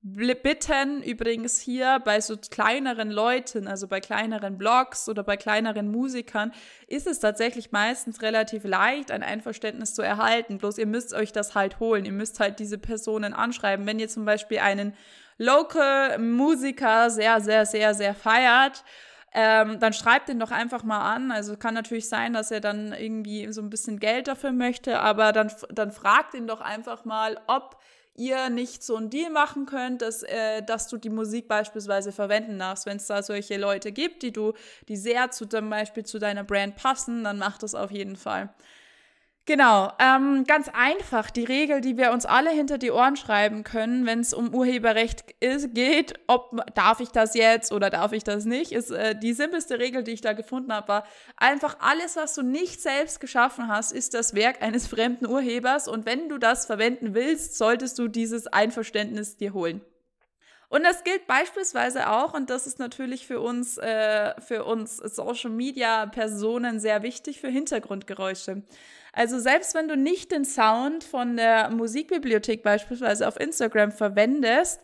bitten, 0.00 1.02
übrigens 1.02 1.58
hier 1.58 2.00
bei 2.04 2.20
so 2.20 2.36
kleineren 2.36 3.10
Leuten, 3.10 3.66
also 3.66 3.88
bei 3.88 4.00
kleineren 4.00 4.56
Blogs 4.56 5.08
oder 5.08 5.24
bei 5.24 5.36
kleineren 5.36 5.90
Musikern, 5.90 6.52
ist 6.86 7.06
es 7.06 7.18
tatsächlich 7.18 7.72
meistens 7.72 8.22
relativ 8.22 8.64
leicht, 8.64 9.10
ein 9.10 9.22
Einverständnis 9.22 9.94
zu 9.94 10.02
erhalten. 10.02 10.58
Bloß 10.58 10.78
ihr 10.78 10.86
müsst 10.86 11.14
euch 11.14 11.32
das 11.32 11.54
halt 11.54 11.80
holen. 11.80 12.04
Ihr 12.04 12.12
müsst 12.12 12.38
halt 12.38 12.60
diese 12.60 12.78
Personen 12.78 13.34
anschreiben. 13.34 13.86
Wenn 13.86 13.98
ihr 13.98 14.08
zum 14.08 14.24
Beispiel 14.24 14.60
einen 14.60 14.94
Local-Musiker 15.38 17.10
sehr, 17.10 17.40
sehr, 17.40 17.64
sehr, 17.64 17.94
sehr 17.94 18.14
feiert, 18.14 18.84
ähm, 19.32 19.78
dann 19.78 19.92
schreibt 19.92 20.28
ihn 20.28 20.40
doch 20.40 20.50
einfach 20.50 20.82
mal 20.82 21.14
an. 21.14 21.30
Also 21.30 21.56
kann 21.56 21.74
natürlich 21.74 22.08
sein, 22.08 22.32
dass 22.32 22.50
er 22.50 22.60
dann 22.60 22.92
irgendwie 22.92 23.52
so 23.52 23.60
ein 23.60 23.70
bisschen 23.70 23.98
Geld 23.98 24.28
dafür 24.28 24.52
möchte, 24.52 25.00
aber 25.00 25.32
dann, 25.32 25.52
dann 25.70 25.92
fragt 25.92 26.34
ihn 26.34 26.46
doch 26.46 26.60
einfach 26.60 27.04
mal, 27.04 27.40
ob 27.46 27.78
ihr 28.18 28.50
nicht 28.50 28.82
so 28.82 28.96
einen 28.96 29.10
Deal 29.10 29.30
machen 29.30 29.64
könnt, 29.64 30.02
dass, 30.02 30.24
äh, 30.24 30.62
dass 30.62 30.88
du 30.88 30.96
die 30.96 31.10
Musik 31.10 31.46
beispielsweise 31.46 32.10
verwenden 32.10 32.58
darfst. 32.58 32.84
Wenn 32.84 32.96
es 32.96 33.06
da 33.06 33.22
solche 33.22 33.56
Leute 33.58 33.92
gibt, 33.92 34.22
die 34.22 34.32
du, 34.32 34.54
die 34.88 34.96
sehr 34.96 35.30
zu, 35.30 35.46
zum 35.46 35.70
Beispiel 35.70 36.04
zu 36.04 36.18
deiner 36.18 36.42
Brand 36.42 36.74
passen, 36.74 37.22
dann 37.22 37.38
mach 37.38 37.58
das 37.58 37.74
auf 37.76 37.92
jeden 37.92 38.16
Fall. 38.16 38.50
Genau, 39.48 39.90
ähm, 39.98 40.44
ganz 40.44 40.68
einfach. 40.74 41.30
Die 41.30 41.44
Regel, 41.44 41.80
die 41.80 41.96
wir 41.96 42.12
uns 42.12 42.26
alle 42.26 42.50
hinter 42.50 42.76
die 42.76 42.90
Ohren 42.90 43.16
schreiben 43.16 43.64
können, 43.64 44.04
wenn 44.04 44.20
es 44.20 44.34
um 44.34 44.52
Urheberrecht 44.54 45.24
ist, 45.40 45.74
geht, 45.74 46.12
ob 46.26 46.60
darf 46.74 47.00
ich 47.00 47.08
das 47.12 47.32
jetzt 47.32 47.72
oder 47.72 47.88
darf 47.88 48.12
ich 48.12 48.22
das 48.24 48.44
nicht, 48.44 48.72
ist 48.72 48.90
äh, 48.90 49.18
die 49.18 49.32
simpelste 49.32 49.78
Regel, 49.78 50.02
die 50.02 50.10
ich 50.10 50.20
da 50.20 50.34
gefunden 50.34 50.70
habe, 50.70 50.88
war 50.88 51.04
einfach 51.38 51.78
alles, 51.80 52.16
was 52.16 52.34
du 52.34 52.42
nicht 52.42 52.82
selbst 52.82 53.20
geschaffen 53.20 53.68
hast, 53.68 53.90
ist 53.90 54.12
das 54.12 54.34
Werk 54.34 54.60
eines 54.60 54.86
fremden 54.86 55.26
Urhebers 55.26 55.88
und 55.88 56.04
wenn 56.04 56.28
du 56.28 56.36
das 56.36 56.66
verwenden 56.66 57.14
willst, 57.14 57.56
solltest 57.56 57.98
du 57.98 58.08
dieses 58.08 58.48
Einverständnis 58.48 59.38
dir 59.38 59.54
holen. 59.54 59.80
Und 60.70 60.84
das 60.84 61.02
gilt 61.02 61.26
beispielsweise 61.26 62.10
auch, 62.10 62.34
und 62.34 62.50
das 62.50 62.66
ist 62.66 62.78
natürlich 62.78 63.26
für 63.26 63.40
uns, 63.40 63.78
äh, 63.78 64.38
für 64.40 64.64
uns 64.64 64.98
Social 64.98 65.50
Media 65.50 66.04
Personen 66.04 66.78
sehr 66.78 67.02
wichtig, 67.02 67.40
für 67.40 67.48
Hintergrundgeräusche. 67.48 68.62
Also 69.18 69.40
selbst 69.40 69.74
wenn 69.74 69.88
du 69.88 69.96
nicht 69.96 70.30
den 70.30 70.44
Sound 70.44 71.02
von 71.02 71.36
der 71.36 71.70
Musikbibliothek 71.70 72.62
beispielsweise 72.62 73.26
auf 73.26 73.40
Instagram 73.40 73.90
verwendest, 73.90 74.80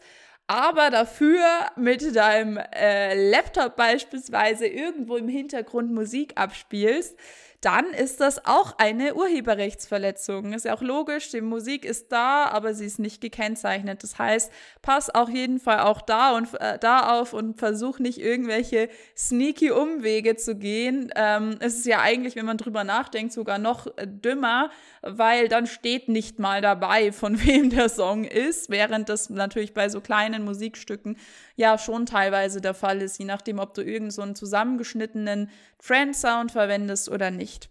aber 0.49 0.91
dafür 0.91 1.45
mit 1.77 2.17
deinem 2.17 2.57
äh, 2.57 3.31
Laptop 3.31 3.77
beispielsweise 3.77 4.67
irgendwo 4.67 5.17
im 5.19 5.29
Hintergrund 5.29 5.93
Musik 5.93 6.33
abspielst, 6.35 7.17
dann 7.65 7.87
ist 7.95 8.21
das 8.21 8.45
auch 8.45 8.77
eine 8.79 9.15
Urheberrechtsverletzung. 9.15 10.53
Ist 10.53 10.67
ja 10.67 10.75
auch 10.75 10.83
logisch, 10.83 11.31
die 11.31 11.41
Musik 11.41 11.87
ist 11.87 12.13
da, 12.13 12.47
aber 12.47 12.75
sie 12.75 12.85
ist 12.85 12.99
nicht 12.99 13.23
gekennzeichnet. 13.23 14.03
Das 14.03 14.19
heißt, 14.19 14.53
pass 14.83 15.09
auf 15.09 15.31
jeden 15.31 15.59
Fall 15.59 15.81
auch 15.81 16.03
da 16.03 16.37
und 16.37 16.49
äh, 16.61 16.79
da 16.79 17.19
auf 17.19 17.33
und 17.33 17.59
versuch 17.59 17.99
nicht 17.99 18.19
irgendwelche 18.19 18.91
sneaky 19.17 19.71
Umwege 19.71 20.37
zu 20.37 20.57
gehen. 20.57 21.11
Ähm, 21.17 21.57
es 21.61 21.77
ist 21.77 21.87
ja 21.87 22.01
eigentlich, 22.03 22.37
wenn 22.37 22.45
man 22.45 22.59
drüber 22.59 22.85
nachdenkt, 22.85 23.33
sogar 23.33 23.59
noch 23.59 23.87
äh, 23.97 24.07
dümmer, 24.07 24.71
weil 25.01 25.49
dann 25.49 25.67
steht 25.67 26.09
nicht 26.09 26.39
mal 26.39 26.61
dabei, 26.61 27.13
von 27.13 27.41
wem 27.47 27.71
der 27.71 27.89
Song 27.89 28.25
ist, 28.25 28.69
während 28.69 29.09
das 29.09 29.31
natürlich 29.31 29.73
bei 29.73 29.89
so 29.89 30.03
kleinen 30.03 30.45
Musikstücken 30.45 31.17
ja 31.57 31.79
schon 31.79 32.07
teilweise 32.07 32.61
der 32.61 32.75
Fall 32.75 33.01
ist, 33.03 33.19
je 33.19 33.25
nachdem, 33.25 33.59
ob 33.59 33.75
du 33.75 33.83
irgendeinen 33.83 34.35
so 34.35 34.47
zusammengeschnittenen 34.47 35.51
Trend-Sound 35.79 36.53
verwendest 36.53 37.09
oder 37.09 37.31
nicht. 37.31 37.71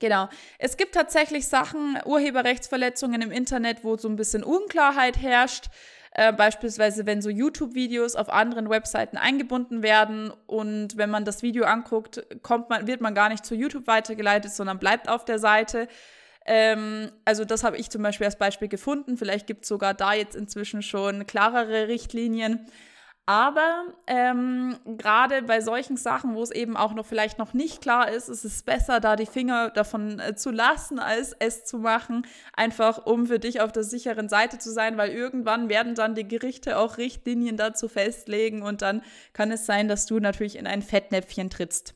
Genau. 0.00 0.28
Es 0.58 0.76
gibt 0.76 0.94
tatsächlich 0.94 1.48
Sachen, 1.48 1.98
Urheberrechtsverletzungen 2.04 3.22
im 3.22 3.30
Internet, 3.30 3.84
wo 3.84 3.96
so 3.96 4.08
ein 4.08 4.16
bisschen 4.16 4.42
Unklarheit 4.42 5.16
herrscht. 5.16 5.66
Äh, 6.16 6.32
beispielsweise, 6.32 7.06
wenn 7.06 7.22
so 7.22 7.28
YouTube-Videos 7.28 8.14
auf 8.14 8.28
anderen 8.28 8.70
Webseiten 8.70 9.16
eingebunden 9.16 9.82
werden 9.82 10.32
und 10.46 10.96
wenn 10.96 11.10
man 11.10 11.24
das 11.24 11.42
Video 11.42 11.64
anguckt, 11.64 12.24
kommt 12.42 12.70
man, 12.70 12.86
wird 12.86 13.00
man 13.00 13.14
gar 13.14 13.28
nicht 13.28 13.44
zu 13.44 13.54
YouTube 13.54 13.86
weitergeleitet, 13.86 14.52
sondern 14.52 14.78
bleibt 14.78 15.08
auf 15.08 15.24
der 15.24 15.40
Seite. 15.40 15.88
Ähm, 16.46 17.10
also 17.24 17.44
das 17.44 17.64
habe 17.64 17.78
ich 17.78 17.90
zum 17.90 18.02
Beispiel 18.02 18.26
als 18.26 18.36
Beispiel 18.36 18.68
gefunden. 18.68 19.16
Vielleicht 19.16 19.46
gibt 19.46 19.64
es 19.64 19.68
sogar 19.68 19.94
da 19.94 20.12
jetzt 20.12 20.36
inzwischen 20.36 20.82
schon 20.82 21.26
klarere 21.26 21.88
Richtlinien. 21.88 22.66
Aber 23.26 23.86
ähm, 24.06 24.76
gerade 24.98 25.42
bei 25.42 25.62
solchen 25.62 25.96
Sachen, 25.96 26.34
wo 26.34 26.42
es 26.42 26.50
eben 26.50 26.76
auch 26.76 26.92
noch 26.92 27.06
vielleicht 27.06 27.38
noch 27.38 27.54
nicht 27.54 27.80
klar 27.80 28.10
ist, 28.10 28.28
ist 28.28 28.44
es 28.44 28.62
besser, 28.62 29.00
da 29.00 29.16
die 29.16 29.24
Finger 29.24 29.70
davon 29.70 30.18
äh, 30.20 30.34
zu 30.36 30.50
lassen, 30.50 30.98
als 30.98 31.34
es 31.38 31.64
zu 31.64 31.78
machen, 31.78 32.26
einfach 32.52 33.06
um 33.06 33.26
für 33.26 33.38
dich 33.38 33.62
auf 33.62 33.72
der 33.72 33.82
sicheren 33.82 34.28
Seite 34.28 34.58
zu 34.58 34.70
sein, 34.70 34.98
weil 34.98 35.10
irgendwann 35.10 35.70
werden 35.70 35.94
dann 35.94 36.14
die 36.14 36.28
Gerichte 36.28 36.76
auch 36.76 36.98
Richtlinien 36.98 37.56
dazu 37.56 37.88
festlegen 37.88 38.60
und 38.60 38.82
dann 38.82 39.00
kann 39.32 39.50
es 39.50 39.64
sein, 39.64 39.88
dass 39.88 40.04
du 40.04 40.18
natürlich 40.20 40.56
in 40.56 40.66
ein 40.66 40.82
Fettnäpfchen 40.82 41.48
trittst. 41.48 41.94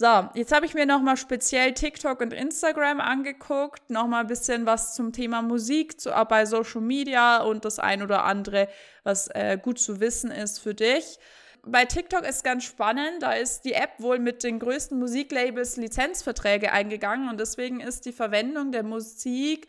So, 0.00 0.30
jetzt 0.32 0.50
habe 0.54 0.64
ich 0.64 0.72
mir 0.72 0.86
nochmal 0.86 1.18
speziell 1.18 1.74
TikTok 1.74 2.22
und 2.22 2.32
Instagram 2.32 3.02
angeguckt, 3.02 3.90
nochmal 3.90 4.22
ein 4.22 4.28
bisschen 4.28 4.64
was 4.64 4.94
zum 4.94 5.12
Thema 5.12 5.42
Musik 5.42 6.00
zu, 6.00 6.08
bei 6.26 6.46
Social 6.46 6.80
Media 6.80 7.42
und 7.42 7.66
das 7.66 7.78
ein 7.78 8.02
oder 8.02 8.24
andere, 8.24 8.68
was 9.04 9.28
äh, 9.28 9.58
gut 9.62 9.78
zu 9.78 10.00
wissen 10.00 10.30
ist 10.30 10.58
für 10.58 10.74
dich. 10.74 11.18
Bei 11.66 11.84
TikTok 11.84 12.26
ist 12.26 12.44
ganz 12.44 12.64
spannend, 12.64 13.22
da 13.22 13.32
ist 13.32 13.66
die 13.66 13.74
App 13.74 13.90
wohl 13.98 14.18
mit 14.18 14.42
den 14.42 14.58
größten 14.58 14.98
Musiklabels 14.98 15.76
Lizenzverträge 15.76 16.72
eingegangen 16.72 17.28
und 17.28 17.38
deswegen 17.38 17.80
ist 17.80 18.06
die 18.06 18.12
Verwendung 18.12 18.72
der 18.72 18.84
Musik 18.84 19.66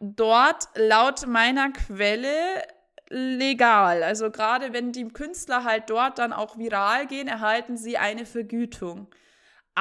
dort 0.00 0.66
laut 0.74 1.28
meiner 1.28 1.70
Quelle 1.70 2.64
legal. 3.08 4.02
Also 4.02 4.32
gerade 4.32 4.72
wenn 4.72 4.90
die 4.90 5.06
Künstler 5.06 5.62
halt 5.62 5.90
dort 5.90 6.18
dann 6.18 6.32
auch 6.32 6.58
viral 6.58 7.06
gehen, 7.06 7.28
erhalten 7.28 7.76
sie 7.76 7.98
eine 7.98 8.26
Vergütung. 8.26 9.06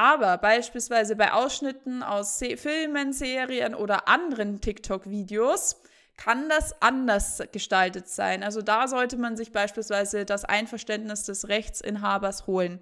Aber 0.01 0.37
beispielsweise 0.37 1.17
bei 1.17 1.33
Ausschnitten 1.33 2.03
aus 2.03 2.39
Se 2.39 2.55
Filmen, 2.55 3.11
Serien 3.11 3.75
oder 3.75 4.07
anderen 4.07 4.61
TikTok-Videos 4.61 5.81
kann 6.15 6.47
das 6.47 6.81
anders 6.81 7.43
gestaltet 7.51 8.07
sein. 8.07 8.41
Also 8.41 8.61
da 8.61 8.87
sollte 8.87 9.17
man 9.17 9.35
sich 9.35 9.51
beispielsweise 9.51 10.23
das 10.23 10.45
Einverständnis 10.45 11.25
des 11.25 11.49
Rechtsinhabers 11.49 12.47
holen. 12.47 12.79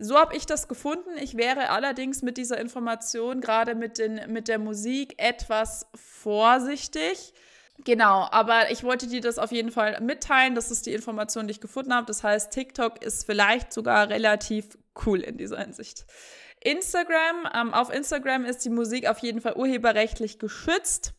So 0.00 0.18
habe 0.18 0.34
ich 0.34 0.46
das 0.46 0.66
gefunden. 0.66 1.10
Ich 1.20 1.36
wäre 1.36 1.70
allerdings 1.70 2.22
mit 2.22 2.36
dieser 2.36 2.58
Information, 2.58 3.40
gerade 3.40 3.76
mit, 3.76 4.02
mit 4.26 4.48
der 4.48 4.58
Musik, 4.58 5.14
etwas 5.18 5.86
vorsichtig. 5.94 7.34
Genau, 7.84 8.26
aber 8.32 8.72
ich 8.72 8.82
wollte 8.82 9.06
dir 9.06 9.20
das 9.20 9.38
auf 9.38 9.52
jeden 9.52 9.70
Fall 9.70 10.00
mitteilen. 10.00 10.56
Das 10.56 10.72
ist 10.72 10.86
die 10.86 10.92
Information, 10.92 11.46
die 11.46 11.52
ich 11.52 11.60
gefunden 11.60 11.94
habe. 11.94 12.06
Das 12.06 12.24
heißt, 12.24 12.52
TikTok 12.52 13.00
ist 13.04 13.26
vielleicht 13.26 13.72
sogar 13.72 14.08
relativ 14.08 14.76
cool 15.06 15.20
in 15.20 15.36
dieser 15.38 15.60
Hinsicht. 15.60 16.04
Instagram, 16.62 17.48
ähm, 17.54 17.74
auf 17.74 17.92
Instagram 17.92 18.44
ist 18.44 18.64
die 18.64 18.70
Musik 18.70 19.08
auf 19.08 19.18
jeden 19.18 19.40
Fall 19.40 19.54
urheberrechtlich 19.56 20.38
geschützt. 20.38 21.14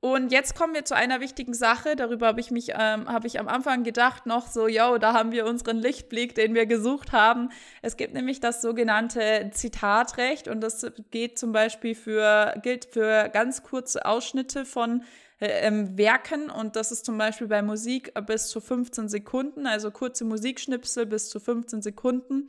Und 0.00 0.30
jetzt 0.30 0.54
kommen 0.54 0.74
wir 0.74 0.84
zu 0.84 0.94
einer 0.94 1.20
wichtigen 1.20 1.54
Sache. 1.54 1.96
Darüber 1.96 2.28
habe 2.28 2.40
ich 2.40 2.50
mich, 2.50 2.70
ähm, 2.78 3.08
habe 3.08 3.26
ich 3.26 3.40
am 3.40 3.48
Anfang 3.48 3.82
gedacht 3.82 4.26
noch 4.26 4.46
so, 4.46 4.68
yo, 4.68 4.98
da 4.98 5.14
haben 5.14 5.32
wir 5.32 5.46
unseren 5.46 5.78
Lichtblick, 5.78 6.34
den 6.34 6.54
wir 6.54 6.66
gesucht 6.66 7.12
haben. 7.12 7.50
Es 7.82 7.96
gibt 7.96 8.14
nämlich 8.14 8.38
das 8.40 8.62
sogenannte 8.62 9.50
Zitatrecht 9.52 10.48
und 10.48 10.60
das 10.60 10.86
geht 11.10 11.38
zum 11.38 11.52
Beispiel 11.52 11.94
für, 11.94 12.54
gilt 12.62 12.84
für 12.84 13.30
ganz 13.30 13.62
kurze 13.62 14.04
Ausschnitte 14.04 14.64
von 14.64 15.02
äh, 15.40 15.66
ähm, 15.66 15.98
Werken 15.98 16.50
und 16.50 16.76
das 16.76 16.92
ist 16.92 17.04
zum 17.04 17.18
Beispiel 17.18 17.46
bei 17.46 17.62
Musik 17.62 18.12
bis 18.26 18.48
zu 18.48 18.60
15 18.60 19.08
Sekunden, 19.08 19.66
also 19.66 19.90
kurze 19.90 20.24
Musikschnipsel 20.24 21.06
bis 21.06 21.30
zu 21.30 21.40
15 21.40 21.82
Sekunden. 21.82 22.46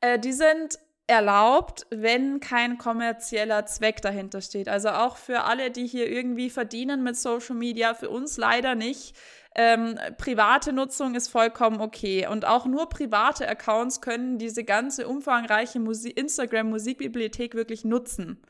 Äh, 0.00 0.18
die 0.18 0.32
sind 0.32 0.78
erlaubt, 1.08 1.86
wenn 1.90 2.38
kein 2.38 2.76
kommerzieller 2.78 3.66
Zweck 3.66 4.02
dahinter 4.02 4.40
steht. 4.42 4.68
Also 4.68 4.90
auch 4.90 5.16
für 5.16 5.44
alle, 5.44 5.70
die 5.70 5.86
hier 5.86 6.08
irgendwie 6.08 6.50
verdienen 6.50 7.02
mit 7.02 7.16
Social 7.16 7.56
Media, 7.56 7.94
für 7.94 8.10
uns 8.10 8.36
leider 8.36 8.74
nicht. 8.74 9.16
Ähm, 9.54 9.98
private 10.18 10.72
Nutzung 10.72 11.14
ist 11.14 11.28
vollkommen 11.28 11.80
okay. 11.80 12.26
Und 12.28 12.46
auch 12.46 12.66
nur 12.66 12.90
private 12.90 13.48
Accounts 13.48 14.02
können 14.02 14.38
diese 14.38 14.64
ganze 14.64 15.08
umfangreiche 15.08 15.78
Instagram-Musikbibliothek 15.78 17.54
wirklich 17.54 17.84
nutzen. 17.84 18.42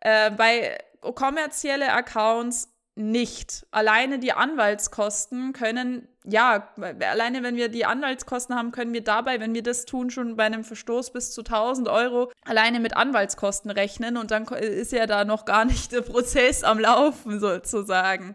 Äh, 0.00 0.32
bei 0.32 0.78
kommerzielle 1.00 1.92
Accounts 1.92 2.75
nicht. 2.96 3.66
Alleine 3.70 4.18
die 4.18 4.32
Anwaltskosten 4.32 5.52
können, 5.52 6.08
ja, 6.24 6.72
alleine 6.76 7.42
wenn 7.42 7.54
wir 7.54 7.68
die 7.68 7.84
Anwaltskosten 7.84 8.56
haben, 8.56 8.72
können 8.72 8.94
wir 8.94 9.04
dabei, 9.04 9.38
wenn 9.38 9.54
wir 9.54 9.62
das 9.62 9.84
tun, 9.84 10.10
schon 10.10 10.36
bei 10.36 10.44
einem 10.44 10.64
Verstoß 10.64 11.12
bis 11.12 11.30
zu 11.30 11.42
1000 11.42 11.88
Euro 11.88 12.32
alleine 12.44 12.80
mit 12.80 12.96
Anwaltskosten 12.96 13.70
rechnen 13.70 14.16
und 14.16 14.30
dann 14.30 14.44
ist 14.46 14.92
ja 14.92 15.06
da 15.06 15.26
noch 15.26 15.44
gar 15.44 15.66
nicht 15.66 15.92
der 15.92 16.00
Prozess 16.00 16.64
am 16.64 16.78
Laufen 16.78 17.38
sozusagen. 17.38 18.34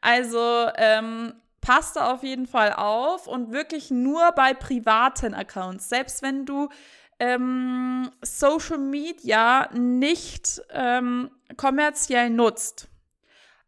Also 0.00 0.68
ähm, 0.76 1.34
passt 1.60 1.96
da 1.96 2.12
auf 2.12 2.22
jeden 2.22 2.46
Fall 2.46 2.74
auf 2.74 3.26
und 3.26 3.50
wirklich 3.50 3.90
nur 3.90 4.30
bei 4.32 4.54
privaten 4.54 5.34
Accounts. 5.34 5.88
Selbst 5.88 6.22
wenn 6.22 6.46
du 6.46 6.68
ähm, 7.18 8.08
Social 8.22 8.78
Media 8.78 9.68
nicht 9.74 10.62
ähm, 10.70 11.30
kommerziell 11.56 12.30
nutzt 12.30 12.88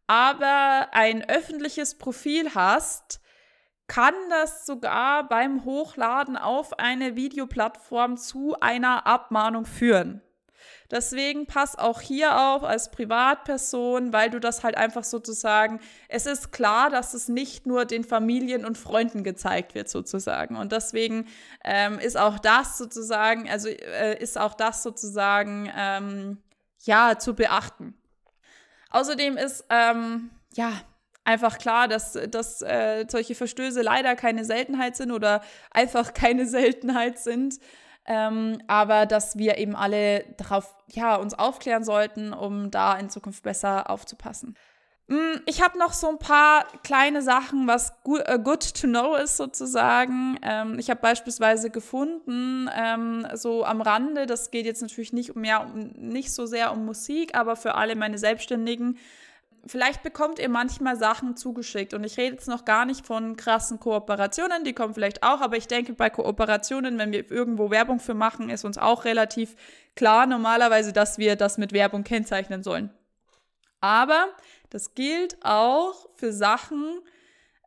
aber 0.09 0.87
ein 0.91 1.23
öffentliches 1.29 1.95
Profil 1.99 2.55
hast, 2.55 3.21
kann 3.85 4.15
das 4.29 4.65
sogar 4.65 5.29
beim 5.29 5.65
Hochladen 5.65 6.35
auf 6.35 6.79
eine 6.79 7.15
Videoplattform 7.15 8.17
zu 8.17 8.59
einer 8.59 9.05
Abmahnung 9.05 9.65
führen. 9.65 10.23
Deswegen 10.89 11.45
pass 11.45 11.77
auch 11.77 12.01
hier 12.01 12.39
auf 12.39 12.63
als 12.63 12.89
Privatperson, 12.89 14.11
weil 14.11 14.31
du 14.31 14.39
das 14.39 14.63
halt 14.63 14.77
einfach 14.77 15.03
sozusagen, 15.03 15.79
es 16.07 16.25
ist 16.25 16.51
klar, 16.51 16.89
dass 16.89 17.13
es 17.13 17.27
nicht 17.29 17.67
nur 17.67 17.85
den 17.85 18.03
Familien 18.03 18.65
und 18.65 18.79
Freunden 18.79 19.23
gezeigt 19.23 19.75
wird 19.75 19.89
sozusagen. 19.89 20.55
Und 20.55 20.71
deswegen 20.71 21.27
ähm, 21.63 21.99
ist 21.99 22.17
auch 22.17 22.39
das 22.39 22.79
sozusagen, 22.79 23.47
also 23.47 23.69
äh, 23.69 24.17
ist 24.19 24.39
auch 24.39 24.55
das 24.55 24.81
sozusagen, 24.81 25.71
ähm, 25.77 26.39
ja, 26.79 27.19
zu 27.19 27.35
beachten. 27.35 27.93
Außerdem 28.89 29.37
ist 29.37 29.65
ähm, 29.69 30.31
ja 30.53 30.71
einfach 31.23 31.59
klar, 31.59 31.87
dass, 31.87 32.13
dass 32.13 32.61
äh, 32.61 33.05
solche 33.07 33.35
Verstöße 33.35 33.81
leider 33.81 34.15
keine 34.15 34.45
Seltenheit 34.45 34.95
sind 34.95 35.11
oder 35.11 35.41
einfach 35.71 36.13
keine 36.13 36.47
Seltenheit 36.47 37.19
sind. 37.19 37.59
Ähm, 38.05 38.61
aber 38.67 39.05
dass 39.05 39.37
wir 39.37 39.57
eben 39.59 39.75
alle 39.75 40.25
darauf, 40.37 40.75
ja, 40.87 41.15
uns 41.15 41.35
aufklären 41.35 41.83
sollten, 41.83 42.33
um 42.33 42.71
da 42.71 42.97
in 42.97 43.09
Zukunft 43.09 43.43
besser 43.43 43.89
aufzupassen. 43.89 44.55
Mm, 45.09 45.41
ich 45.47 45.63
habe 45.63 45.79
noch 45.79 45.93
so 45.93 46.07
ein 46.07 46.19
paar 46.19 46.65
kleine 46.83 47.23
Sachen, 47.23 47.65
was 47.65 47.93
good, 48.03 48.21
uh, 48.31 48.37
good 48.37 48.61
to 48.79 48.85
know 48.85 49.15
ist 49.15 49.37
sozusagen. 49.37 50.37
Ähm, 50.43 50.77
ich 50.77 50.91
habe 50.91 51.01
beispielsweise 51.01 51.71
gefunden, 51.71 52.69
ähm, 52.77 53.25
so 53.33 53.65
am 53.65 53.81
Rande, 53.81 54.27
das 54.27 54.51
geht 54.51 54.67
jetzt 54.67 54.83
natürlich 54.83 55.11
nicht 55.11 55.35
mehr 55.35 55.65
nicht 55.97 56.31
so 56.31 56.45
sehr 56.45 56.71
um 56.71 56.85
Musik, 56.85 57.35
aber 57.35 57.55
für 57.55 57.73
alle 57.73 57.95
meine 57.95 58.19
Selbstständigen, 58.19 58.99
vielleicht 59.65 60.03
bekommt 60.03 60.37
ihr 60.37 60.47
manchmal 60.47 60.95
Sachen 60.95 61.35
zugeschickt. 61.35 61.95
Und 61.95 62.03
ich 62.03 62.17
rede 62.17 62.35
jetzt 62.35 62.47
noch 62.47 62.63
gar 62.63 62.85
nicht 62.85 63.03
von 63.03 63.35
krassen 63.35 63.79
Kooperationen, 63.79 64.63
die 64.63 64.73
kommen 64.73 64.93
vielleicht 64.93 65.23
auch, 65.23 65.41
aber 65.41 65.57
ich 65.57 65.67
denke, 65.67 65.93
bei 65.93 66.11
Kooperationen, 66.11 66.99
wenn 66.99 67.11
wir 67.11 67.31
irgendwo 67.31 67.71
Werbung 67.71 67.99
für 67.99 68.13
machen, 68.13 68.51
ist 68.51 68.63
uns 68.63 68.77
auch 68.77 69.05
relativ 69.05 69.55
klar 69.95 70.27
normalerweise, 70.27 70.93
dass 70.93 71.17
wir 71.17 71.35
das 71.35 71.57
mit 71.57 71.73
Werbung 71.73 72.03
kennzeichnen 72.03 72.61
sollen. 72.61 72.91
Aber 73.81 74.27
das 74.69 74.93
gilt 74.93 75.37
auch 75.43 76.09
für 76.15 76.33
Sachen, 76.33 77.01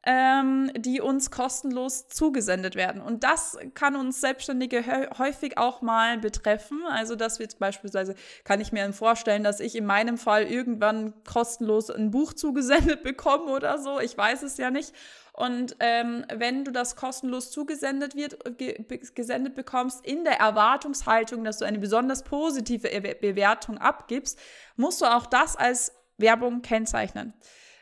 ähm, 0.05 0.73
die 0.77 1.01
uns 1.01 1.31
kostenlos 1.31 2.09
zugesendet 2.09 2.75
werden. 2.75 3.01
Und 3.01 3.23
das 3.23 3.57
kann 3.75 3.95
uns 3.95 4.21
Selbstständige 4.21 5.11
häufig 5.17 5.59
auch 5.59 5.81
mal 5.81 6.19
betreffen. 6.19 6.81
Also, 6.89 7.15
dass 7.15 7.39
wir 7.39 7.47
beispielsweise, 7.59 8.17
kann 8.43 8.61
ich 8.61 8.73
mir 8.73 8.93
vorstellen, 8.93 9.45
dass 9.45 9.61
ich 9.61 9.77
in 9.77 9.87
meinem 9.87 10.19
Fall 10.19 10.45
irgendwann 10.45 11.15
kostenlos 11.25 11.89
ein 11.89 12.11
Buch 12.11 12.33
zugesendet 12.35 13.05
bekomme 13.05 13.53
oder 13.53 13.79
so. 13.79 14.01
Ich 14.01 14.17
weiß 14.17 14.43
es 14.43 14.57
ja 14.57 14.71
nicht. 14.71 14.93
Und 15.35 15.77
ähm, 15.79 16.27
wenn 16.35 16.65
du 16.65 16.73
das 16.73 16.97
kostenlos 16.97 17.51
zugesendet 17.51 18.17
wird, 18.17 18.59
ge 18.59 18.85
gesendet 19.15 19.55
bekommst, 19.55 20.05
in 20.05 20.25
der 20.25 20.41
Erwartungshaltung, 20.41 21.45
dass 21.45 21.59
du 21.59 21.65
eine 21.65 21.79
besonders 21.79 22.23
positive 22.23 22.89
Bewertung 23.21 23.79
abgibst, 23.79 24.39
musst 24.77 25.01
du 25.01 25.07
auch 25.07 25.25
das 25.25 25.57
als 25.57 25.93
Werbung 26.23 26.63
kennzeichnen. 26.63 27.35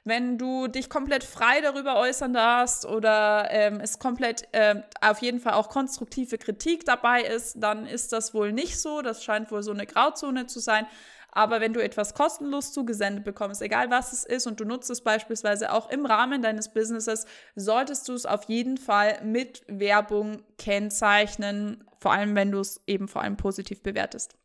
Wenn 0.04 0.38
du 0.38 0.66
dich 0.66 0.88
komplett 0.88 1.24
frei 1.24 1.60
darüber 1.60 1.96
äußern 1.96 2.32
darfst 2.32 2.86
oder 2.86 3.48
ähm, 3.50 3.80
es 3.80 3.98
komplett 3.98 4.48
äh, 4.52 4.82
auf 5.02 5.20
jeden 5.20 5.40
Fall 5.40 5.52
auch 5.52 5.68
konstruktive 5.68 6.38
Kritik 6.38 6.84
dabei 6.86 7.22
ist, 7.22 7.56
dann 7.60 7.86
ist 7.86 8.12
das 8.12 8.32
wohl 8.32 8.52
nicht 8.52 8.80
so. 8.80 9.02
Das 9.02 9.22
scheint 9.22 9.52
wohl 9.52 9.62
so 9.62 9.72
eine 9.72 9.86
Grauzone 9.86 10.46
zu 10.46 10.58
sein. 10.58 10.86
Aber 11.32 11.60
wenn 11.60 11.72
du 11.72 11.82
etwas 11.82 12.14
kostenlos 12.14 12.72
zugesendet 12.72 13.24
bekommst, 13.24 13.62
egal 13.62 13.90
was 13.90 14.12
es 14.12 14.24
ist, 14.24 14.46
und 14.46 14.58
du 14.58 14.64
nutzt 14.64 14.90
es 14.90 15.02
beispielsweise 15.02 15.72
auch 15.72 15.90
im 15.90 16.06
Rahmen 16.06 16.42
deines 16.42 16.72
Businesses, 16.72 17.26
solltest 17.54 18.08
du 18.08 18.14
es 18.14 18.26
auf 18.26 18.44
jeden 18.44 18.78
Fall 18.78 19.20
mit 19.22 19.62
Werbung 19.68 20.42
kennzeichnen, 20.58 21.84
vor 21.98 22.12
allem 22.12 22.34
wenn 22.34 22.50
du 22.50 22.58
es 22.60 22.80
eben 22.86 23.06
vor 23.06 23.22
allem 23.22 23.36
positiv 23.36 23.82
bewertest. 23.82 24.39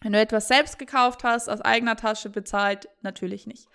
Wenn 0.00 0.12
du 0.12 0.20
etwas 0.20 0.48
selbst 0.48 0.78
gekauft 0.78 1.24
hast, 1.24 1.48
aus 1.48 1.60
eigener 1.60 1.96
Tasche 1.96 2.30
bezahlt, 2.30 2.88
natürlich 3.02 3.46
nicht. 3.46 3.68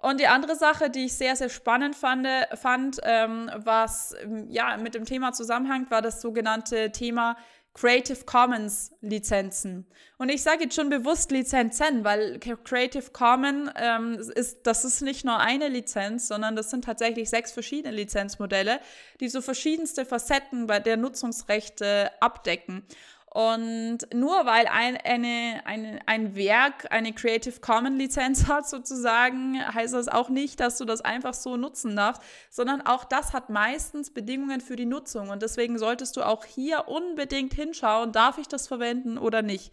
Und 0.00 0.20
die 0.20 0.28
andere 0.28 0.54
Sache, 0.54 0.90
die 0.90 1.06
ich 1.06 1.14
sehr, 1.14 1.34
sehr 1.34 1.48
spannend 1.48 1.96
fand, 1.96 2.26
fand 2.54 3.00
ähm, 3.02 3.50
was 3.56 4.14
ja 4.48 4.76
mit 4.76 4.94
dem 4.94 5.04
Thema 5.04 5.32
zusammenhängt, 5.32 5.90
war 5.90 6.02
das 6.02 6.20
sogenannte 6.20 6.92
Thema 6.92 7.36
Creative 7.74 8.24
Commons 8.24 8.92
Lizenzen. 9.00 9.86
Und 10.16 10.30
ich 10.30 10.42
sage 10.42 10.64
jetzt 10.64 10.74
schon 10.74 10.88
bewusst 10.88 11.30
Lizenzen, 11.30 12.02
weil 12.02 12.40
Creative 12.40 13.10
Commons 13.12 13.70
ähm, 13.76 14.18
ist, 14.34 14.66
das 14.66 14.84
ist 14.84 15.00
nicht 15.00 15.24
nur 15.24 15.38
eine 15.38 15.68
Lizenz, 15.68 16.26
sondern 16.26 16.56
das 16.56 16.70
sind 16.70 16.84
tatsächlich 16.84 17.30
sechs 17.30 17.52
verschiedene 17.52 17.94
Lizenzmodelle, 17.94 18.80
die 19.20 19.28
so 19.28 19.40
verschiedenste 19.40 20.04
Facetten 20.04 20.66
bei 20.66 20.80
der 20.80 20.96
Nutzungsrechte 20.96 22.10
abdecken. 22.20 22.84
Und 23.30 23.98
nur 24.14 24.46
weil 24.46 24.66
ein, 24.68 24.96
eine, 24.96 25.60
eine, 25.64 26.00
ein 26.06 26.34
Werk 26.34 26.90
eine 26.90 27.12
Creative 27.12 27.60
Commons 27.60 27.98
Lizenz 27.98 28.46
hat, 28.48 28.68
sozusagen, 28.68 29.62
heißt 29.74 29.94
das 29.94 30.08
auch 30.08 30.30
nicht, 30.30 30.60
dass 30.60 30.78
du 30.78 30.84
das 30.84 31.02
einfach 31.02 31.34
so 31.34 31.56
nutzen 31.56 31.94
darfst, 31.94 32.22
sondern 32.50 32.80
auch 32.80 33.04
das 33.04 33.32
hat 33.32 33.50
meistens 33.50 34.12
Bedingungen 34.12 34.60
für 34.60 34.76
die 34.76 34.86
Nutzung. 34.86 35.28
Und 35.28 35.42
deswegen 35.42 35.78
solltest 35.78 36.16
du 36.16 36.22
auch 36.22 36.44
hier 36.44 36.88
unbedingt 36.88 37.52
hinschauen, 37.52 38.12
darf 38.12 38.38
ich 38.38 38.48
das 38.48 38.66
verwenden 38.66 39.18
oder 39.18 39.42
nicht. 39.42 39.72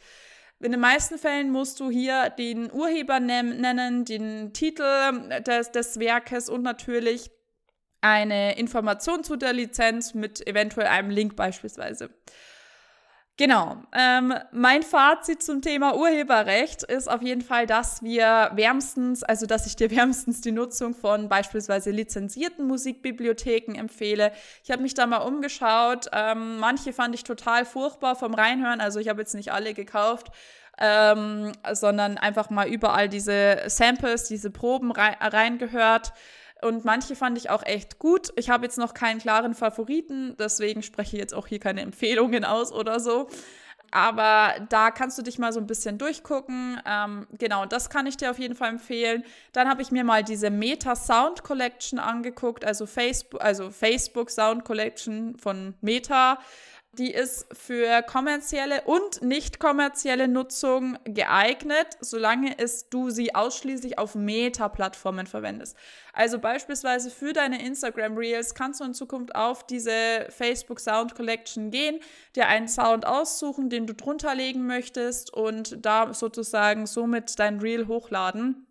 In 0.59 0.71
den 0.71 0.81
meisten 0.81 1.17
Fällen 1.17 1.51
musst 1.51 1.79
du 1.79 1.89
hier 1.89 2.29
den 2.29 2.71
Urheber 2.71 3.19
nennen, 3.19 4.05
den 4.05 4.53
Titel 4.53 4.83
des, 5.45 5.71
des 5.71 5.99
Werkes 5.99 6.49
und 6.49 6.61
natürlich 6.61 7.29
eine 8.01 8.57
Information 8.57 9.23
zu 9.23 9.35
der 9.35 9.53
Lizenz 9.53 10.13
mit 10.13 10.45
eventuell 10.47 10.87
einem 10.87 11.09
Link 11.09 11.35
beispielsweise. 11.35 12.09
Genau. 13.37 13.83
Ähm, 13.91 14.33
mein 14.53 14.81
Fazit 14.81 15.43
zum 15.43 15.61
Thema 15.61 15.97
Urheberrecht 15.97 16.83
ist 16.83 17.09
auf 17.09 17.21
jeden 17.21 17.41
Fall, 17.41 17.67
dass 17.67 18.01
wir 18.01 18.51
wärmstens, 18.53 19.23
also 19.23 19.45
dass 19.45 19.67
ich 19.67 19.75
dir 19.75 19.91
wärmstens 19.95 20.39
die 20.39 20.53
Nutzung 20.53 20.93
von 20.95 21.27
beispielsweise 21.27 21.91
lizenzierten 21.91 22.65
Musikbibliotheken 22.65 23.75
empfehle. 23.77 24.31
Ich 24.63 24.71
habe 24.71 24.81
mich 24.81 24.93
da 24.93 25.05
mal 25.05 25.17
umgeschaut. 25.17 26.05
Ähm, 26.13 26.59
manche 26.59 26.93
fand 26.93 27.13
ich 27.13 27.25
total 27.25 27.65
furchtbar 27.65 28.15
vom 28.15 28.33
Reinhören. 28.33 28.79
Also 28.79 29.01
ich 29.01 29.09
habe 29.09 29.21
jetzt 29.21 29.35
nicht 29.35 29.51
alle 29.51 29.73
gekauft. 29.73 30.27
Ähm, 30.77 31.53
sondern 31.71 32.17
einfach 32.17 32.49
mal 32.49 32.67
überall 32.67 33.07
diese 33.07 33.63
Samples, 33.67 34.25
diese 34.25 34.51
Proben 34.51 34.91
reingehört. 34.91 36.11
Und 36.65 36.83
manche 36.83 37.15
fand 37.15 37.37
ich 37.37 37.51
auch 37.51 37.63
echt 37.63 37.99
gut. 37.99 38.33
Ich 38.37 38.49
habe 38.49 38.65
jetzt 38.65 38.79
noch 38.79 38.95
keinen 38.95 39.19
klaren 39.19 39.53
Favoriten, 39.53 40.35
deswegen 40.39 40.81
spreche 40.81 41.15
ich 41.15 41.21
jetzt 41.21 41.35
auch 41.35 41.45
hier 41.45 41.59
keine 41.59 41.81
Empfehlungen 41.81 42.43
aus 42.43 42.71
oder 42.71 42.99
so. 42.99 43.29
Aber 43.91 44.55
da 44.69 44.89
kannst 44.89 45.17
du 45.19 45.21
dich 45.21 45.37
mal 45.37 45.53
so 45.53 45.59
ein 45.59 45.67
bisschen 45.67 45.99
durchgucken. 45.99 46.81
Ähm, 46.85 47.27
genau, 47.37 47.65
das 47.67 47.91
kann 47.91 48.07
ich 48.07 48.17
dir 48.17 48.31
auf 48.31 48.39
jeden 48.39 48.55
Fall 48.55 48.69
empfehlen. 48.71 49.23
Dann 49.53 49.69
habe 49.69 49.83
ich 49.83 49.91
mir 49.91 50.03
mal 50.03 50.23
diese 50.23 50.49
Meta 50.49 50.95
Sound 50.95 51.43
Collection 51.43 51.99
angeguckt, 51.99 52.65
also 52.65 52.87
Facebook, 52.87 53.41
also 53.41 53.69
Facebook 53.69 54.31
Sound 54.31 54.65
Collection 54.65 55.37
von 55.37 55.75
Meta. 55.81 56.39
Die 56.97 57.11
ist 57.11 57.47
für 57.51 58.01
kommerzielle 58.03 58.83
und 58.83 59.21
nicht 59.21 59.59
kommerzielle 59.59 60.29
Nutzung 60.29 60.97
geeignet, 61.03 61.87
solange 61.99 62.57
es 62.57 62.87
du 62.87 63.09
sie 63.09 63.35
ausschließlich 63.35 63.99
auf 63.99 64.15
Meta-Plattformen 64.15 65.27
verwendest. 65.27 65.75
Also 66.13 66.39
beispielsweise 66.39 67.09
für 67.09 67.33
deine 67.33 67.61
Instagram 67.61 68.17
Reels 68.17 68.55
kannst 68.55 68.79
du 68.79 68.85
in 68.85 68.93
Zukunft 68.93 69.35
auf 69.35 69.67
diese 69.67 70.27
Facebook 70.29 70.79
Sound 70.79 71.15
Collection 71.15 71.69
gehen, 71.69 71.99
dir 72.37 72.47
einen 72.47 72.69
Sound 72.69 73.05
aussuchen, 73.05 73.69
den 73.69 73.87
du 73.87 73.93
drunter 73.93 74.33
legen 74.33 74.65
möchtest 74.65 75.33
und 75.33 75.85
da 75.85 76.13
sozusagen 76.13 76.85
somit 76.85 77.37
dein 77.39 77.59
Reel 77.59 77.87
hochladen. 77.87 78.67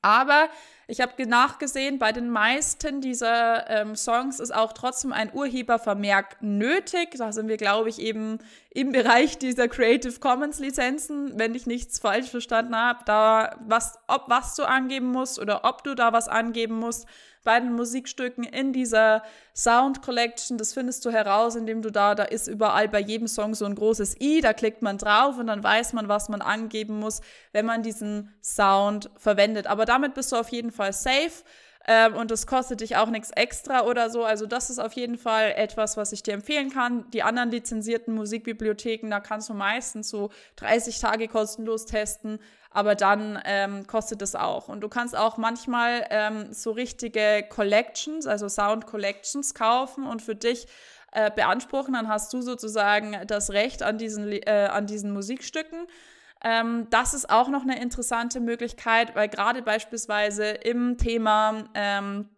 Aber 0.00 0.48
ich 0.88 1.00
habe 1.00 1.26
nachgesehen, 1.26 1.98
bei 1.98 2.12
den 2.12 2.30
meisten 2.30 3.00
dieser 3.00 3.68
ähm, 3.68 3.96
Songs 3.96 4.38
ist 4.38 4.54
auch 4.54 4.72
trotzdem 4.72 5.12
ein 5.12 5.32
Urhebervermerk 5.34 6.36
nötig. 6.40 7.16
Da 7.18 7.32
sind 7.32 7.48
wir, 7.48 7.56
glaube 7.56 7.88
ich, 7.88 7.98
eben 7.98 8.38
im 8.70 8.92
Bereich 8.92 9.36
dieser 9.36 9.66
Creative 9.66 10.20
Commons 10.20 10.60
Lizenzen, 10.60 11.36
wenn 11.36 11.56
ich 11.56 11.66
nichts 11.66 11.98
falsch 11.98 12.30
verstanden 12.30 12.76
habe, 12.76 13.00
da 13.04 13.56
was, 13.66 13.98
ob 14.06 14.28
was 14.28 14.54
du 14.54 14.62
angeben 14.62 15.10
musst 15.10 15.40
oder 15.40 15.64
ob 15.64 15.82
du 15.82 15.96
da 15.96 16.12
was 16.12 16.28
angeben 16.28 16.78
musst 16.78 17.08
bei 17.46 17.60
den 17.60 17.72
Musikstücken 17.72 18.44
in 18.44 18.72
dieser 18.72 19.22
Sound 19.54 20.02
Collection. 20.02 20.58
Das 20.58 20.74
findest 20.74 21.04
du 21.04 21.10
heraus, 21.10 21.54
indem 21.54 21.80
du 21.80 21.90
da, 21.90 22.14
da 22.16 22.24
ist 22.24 22.48
überall 22.48 22.88
bei 22.88 23.00
jedem 23.00 23.28
Song 23.28 23.54
so 23.54 23.64
ein 23.64 23.76
großes 23.76 24.20
i, 24.20 24.40
da 24.40 24.52
klickt 24.52 24.82
man 24.82 24.98
drauf 24.98 25.38
und 25.38 25.46
dann 25.46 25.62
weiß 25.62 25.92
man, 25.92 26.08
was 26.08 26.28
man 26.28 26.42
angeben 26.42 26.98
muss, 26.98 27.20
wenn 27.52 27.64
man 27.64 27.82
diesen 27.82 28.34
Sound 28.42 29.10
verwendet. 29.16 29.68
Aber 29.68 29.84
damit 29.84 30.14
bist 30.14 30.32
du 30.32 30.36
auf 30.36 30.48
jeden 30.48 30.72
Fall 30.72 30.92
safe. 30.92 31.44
Ähm, 31.88 32.16
und 32.16 32.32
das 32.32 32.46
kostet 32.48 32.80
dich 32.80 32.96
auch 32.96 33.10
nichts 33.10 33.30
extra 33.30 33.84
oder 33.84 34.10
so. 34.10 34.24
Also 34.24 34.46
das 34.46 34.70
ist 34.70 34.80
auf 34.80 34.92
jeden 34.94 35.18
Fall 35.18 35.52
etwas, 35.56 35.96
was 35.96 36.12
ich 36.12 36.22
dir 36.22 36.34
empfehlen 36.34 36.70
kann. 36.70 37.08
Die 37.12 37.22
anderen 37.22 37.50
lizenzierten 37.50 38.14
Musikbibliotheken, 38.14 39.08
da 39.08 39.20
kannst 39.20 39.48
du 39.48 39.54
meistens 39.54 40.08
so 40.08 40.30
30 40.56 40.98
Tage 40.98 41.28
kostenlos 41.28 41.86
testen, 41.86 42.40
aber 42.70 42.96
dann 42.96 43.40
ähm, 43.44 43.86
kostet 43.86 44.20
es 44.20 44.34
auch. 44.34 44.68
Und 44.68 44.80
du 44.80 44.88
kannst 44.88 45.16
auch 45.16 45.36
manchmal 45.36 46.04
ähm, 46.10 46.52
so 46.52 46.72
richtige 46.72 47.44
Collections, 47.48 48.26
also 48.26 48.48
Sound 48.48 48.86
Collections 48.86 49.54
kaufen 49.54 50.06
und 50.06 50.22
für 50.22 50.34
dich 50.34 50.66
äh, 51.12 51.30
beanspruchen. 51.30 51.94
Dann 51.94 52.08
hast 52.08 52.32
du 52.32 52.42
sozusagen 52.42 53.16
das 53.28 53.50
Recht 53.50 53.84
an 53.84 53.96
diesen, 53.96 54.32
äh, 54.32 54.68
an 54.72 54.86
diesen 54.86 55.12
Musikstücken. 55.12 55.86
Ähm, 56.42 56.86
das 56.90 57.14
ist 57.14 57.30
auch 57.30 57.48
noch 57.48 57.62
eine 57.62 57.80
interessante 57.80 58.40
Möglichkeit, 58.40 59.14
weil 59.14 59.28
gerade 59.28 59.62
beispielsweise 59.62 60.44
im 60.44 60.98
Thema 60.98 61.64
ähm, 61.74 62.28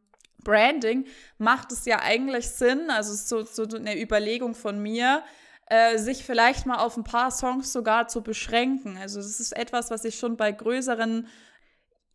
Branding 0.44 1.06
macht 1.36 1.72
es 1.72 1.84
ja 1.84 2.00
eigentlich 2.00 2.48
Sinn, 2.48 2.90
also 2.90 3.14
so, 3.14 3.44
so 3.44 3.76
eine 3.76 4.00
Überlegung 4.00 4.54
von 4.54 4.80
mir, 4.80 5.22
äh, 5.66 5.98
sich 5.98 6.24
vielleicht 6.24 6.64
mal 6.64 6.78
auf 6.78 6.96
ein 6.96 7.04
paar 7.04 7.30
Songs 7.30 7.72
sogar 7.72 8.08
zu 8.08 8.22
beschränken. 8.22 8.96
Also 8.96 9.18
das 9.20 9.40
ist 9.40 9.56
etwas, 9.56 9.90
was 9.90 10.04
ich 10.04 10.18
schon 10.18 10.36
bei 10.36 10.52
größeren 10.52 11.26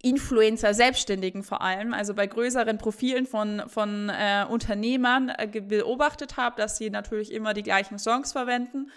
Influencer, 0.01 0.73
Selbstständigen 0.73 1.43
vor 1.43 1.61
allem, 1.61 1.93
also 1.93 2.13
bei 2.13 2.27
größeren 2.27 2.77
Profilen 2.77 3.25
von, 3.25 3.63
von 3.67 4.09
äh, 4.09 4.45
Unternehmern 4.49 5.29
äh, 5.29 5.47
beobachtet 5.61 6.35
habe, 6.35 6.55
dass 6.57 6.77
sie 6.77 6.89
natürlich 6.89 7.31
immer 7.31 7.53
die 7.53 7.63
gleichen 7.63 7.99
Songs 7.99 8.31
verwenden 8.31 8.89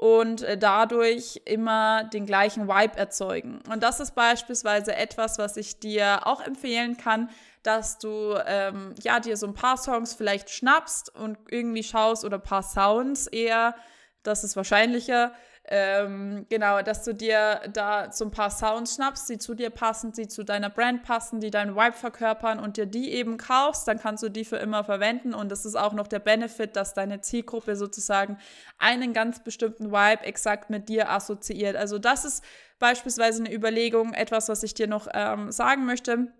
und 0.00 0.40
äh, 0.40 0.56
dadurch 0.56 1.42
immer 1.44 2.04
den 2.04 2.24
gleichen 2.24 2.68
Vibe 2.68 2.96
erzeugen. 2.96 3.60
Und 3.70 3.82
das 3.82 4.00
ist 4.00 4.14
beispielsweise 4.14 4.96
etwas, 4.96 5.36
was 5.36 5.58
ich 5.58 5.78
dir 5.78 6.26
auch 6.26 6.40
empfehlen 6.40 6.96
kann, 6.96 7.28
dass 7.62 7.98
du 7.98 8.34
ähm, 8.46 8.94
ja 9.02 9.20
dir 9.20 9.36
so 9.36 9.46
ein 9.46 9.52
paar 9.52 9.76
Songs 9.76 10.14
vielleicht 10.14 10.48
schnappst 10.48 11.14
und 11.14 11.36
irgendwie 11.50 11.82
schaust 11.82 12.24
oder 12.24 12.38
ein 12.38 12.42
paar 12.42 12.62
Sounds 12.62 13.26
eher, 13.26 13.74
das 14.22 14.42
ist 14.42 14.56
wahrscheinlicher, 14.56 15.34
ähm, 15.72 16.46
genau, 16.48 16.82
dass 16.82 17.04
du 17.04 17.14
dir 17.14 17.60
da 17.72 18.10
so 18.10 18.24
ein 18.24 18.32
paar 18.32 18.50
Sounds 18.50 18.96
schnappst, 18.96 19.30
die 19.30 19.38
zu 19.38 19.54
dir 19.54 19.70
passen, 19.70 20.10
die 20.10 20.26
zu 20.26 20.42
deiner 20.42 20.68
Brand 20.68 21.04
passen, 21.04 21.38
die 21.38 21.52
deinen 21.52 21.76
Vibe 21.76 21.92
verkörpern 21.92 22.58
und 22.58 22.76
dir 22.76 22.86
die 22.86 23.12
eben 23.12 23.36
kaufst, 23.36 23.86
dann 23.86 24.00
kannst 24.00 24.24
du 24.24 24.28
die 24.28 24.44
für 24.44 24.56
immer 24.56 24.82
verwenden 24.82 25.32
und 25.32 25.48
das 25.48 25.64
ist 25.64 25.76
auch 25.76 25.92
noch 25.92 26.08
der 26.08 26.18
Benefit, 26.18 26.74
dass 26.74 26.92
deine 26.92 27.20
Zielgruppe 27.20 27.76
sozusagen 27.76 28.36
einen 28.78 29.12
ganz 29.12 29.44
bestimmten 29.44 29.92
Vibe 29.92 30.24
exakt 30.24 30.70
mit 30.70 30.88
dir 30.88 31.08
assoziiert. 31.08 31.76
Also 31.76 32.00
das 32.00 32.24
ist 32.24 32.42
beispielsweise 32.80 33.44
eine 33.44 33.54
Überlegung, 33.54 34.12
etwas, 34.12 34.48
was 34.48 34.64
ich 34.64 34.74
dir 34.74 34.88
noch 34.88 35.06
ähm, 35.14 35.52
sagen 35.52 35.86
möchte. 35.86 36.32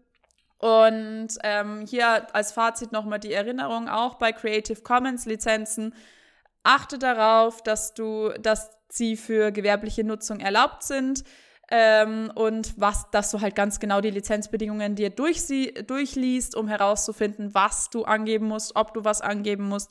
Und 0.58 1.28
ähm, 1.44 1.86
hier 1.86 2.34
als 2.34 2.50
Fazit 2.50 2.90
nochmal 2.90 3.20
die 3.20 3.32
Erinnerung 3.32 3.88
auch 3.88 4.16
bei 4.16 4.32
Creative 4.32 4.82
Commons 4.82 5.24
Lizenzen. 5.24 5.94
Achte 6.64 6.98
darauf, 6.98 7.62
dass 7.62 7.94
du, 7.94 8.30
dass 8.40 8.79
sie 8.92 9.16
für 9.16 9.52
gewerbliche 9.52 10.04
Nutzung 10.04 10.40
erlaubt 10.40 10.82
sind 10.82 11.24
ähm, 11.70 12.32
und 12.34 12.78
was, 12.80 13.10
dass 13.10 13.30
du 13.30 13.40
halt 13.40 13.54
ganz 13.54 13.78
genau 13.78 14.00
die 14.00 14.10
Lizenzbedingungen 14.10 14.96
dir 14.96 15.10
durch 15.10 15.42
sie, 15.42 15.72
durchliest, 15.72 16.56
um 16.56 16.66
herauszufinden, 16.66 17.54
was 17.54 17.90
du 17.90 18.04
angeben 18.04 18.46
musst, 18.46 18.74
ob 18.74 18.92
du 18.92 19.04
was 19.04 19.20
angeben 19.20 19.68
musst 19.68 19.90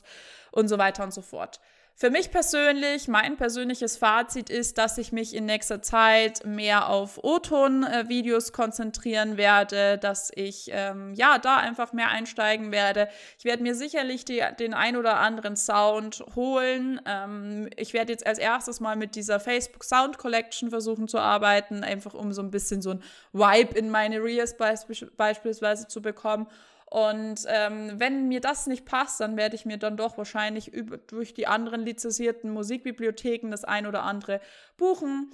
und 0.52 0.68
so 0.68 0.76
weiter 0.78 1.04
und 1.04 1.14
so 1.14 1.22
fort. 1.22 1.60
Für 2.00 2.08
mich 2.08 2.30
persönlich, 2.30 3.08
mein 3.08 3.36
persönliches 3.36 3.98
Fazit 3.98 4.48
ist, 4.48 4.78
dass 4.78 4.96
ich 4.96 5.12
mich 5.12 5.34
in 5.34 5.44
nächster 5.44 5.82
Zeit 5.82 6.46
mehr 6.46 6.88
auf 6.88 7.22
O-Ton-Videos 7.22 8.54
konzentrieren 8.54 9.36
werde, 9.36 9.98
dass 9.98 10.32
ich 10.34 10.70
ähm, 10.72 11.12
ja 11.12 11.36
da 11.36 11.58
einfach 11.58 11.92
mehr 11.92 12.08
einsteigen 12.08 12.72
werde. 12.72 13.10
Ich 13.38 13.44
werde 13.44 13.62
mir 13.62 13.74
sicherlich 13.74 14.24
die, 14.24 14.42
den 14.58 14.72
ein 14.72 14.96
oder 14.96 15.18
anderen 15.18 15.58
Sound 15.58 16.24
holen. 16.34 17.02
Ähm, 17.04 17.68
ich 17.76 17.92
werde 17.92 18.14
jetzt 18.14 18.26
als 18.26 18.38
erstes 18.38 18.80
mal 18.80 18.96
mit 18.96 19.14
dieser 19.14 19.38
Facebook 19.38 19.84
Sound 19.84 20.16
Collection 20.16 20.70
versuchen 20.70 21.06
zu 21.06 21.18
arbeiten, 21.18 21.84
einfach 21.84 22.14
um 22.14 22.32
so 22.32 22.40
ein 22.40 22.50
bisschen 22.50 22.80
so 22.80 22.92
ein 22.92 23.02
Vibe 23.34 23.78
in 23.78 23.90
meine 23.90 24.24
Reels 24.24 24.56
beispielsweise 24.56 25.86
zu 25.86 26.00
bekommen. 26.00 26.46
Und 26.90 27.44
ähm, 27.46 27.92
wenn 28.00 28.26
mir 28.26 28.40
das 28.40 28.66
nicht 28.66 28.84
passt, 28.84 29.20
dann 29.20 29.36
werde 29.36 29.54
ich 29.54 29.64
mir 29.64 29.78
dann 29.78 29.96
doch 29.96 30.18
wahrscheinlich 30.18 30.72
über, 30.72 30.96
durch 30.98 31.32
die 31.32 31.46
anderen 31.46 31.82
lizenzierten 31.82 32.50
Musikbibliotheken 32.50 33.50
das 33.50 33.64
ein 33.64 33.86
oder 33.86 34.02
andere 34.02 34.40
buchen. 34.76 35.32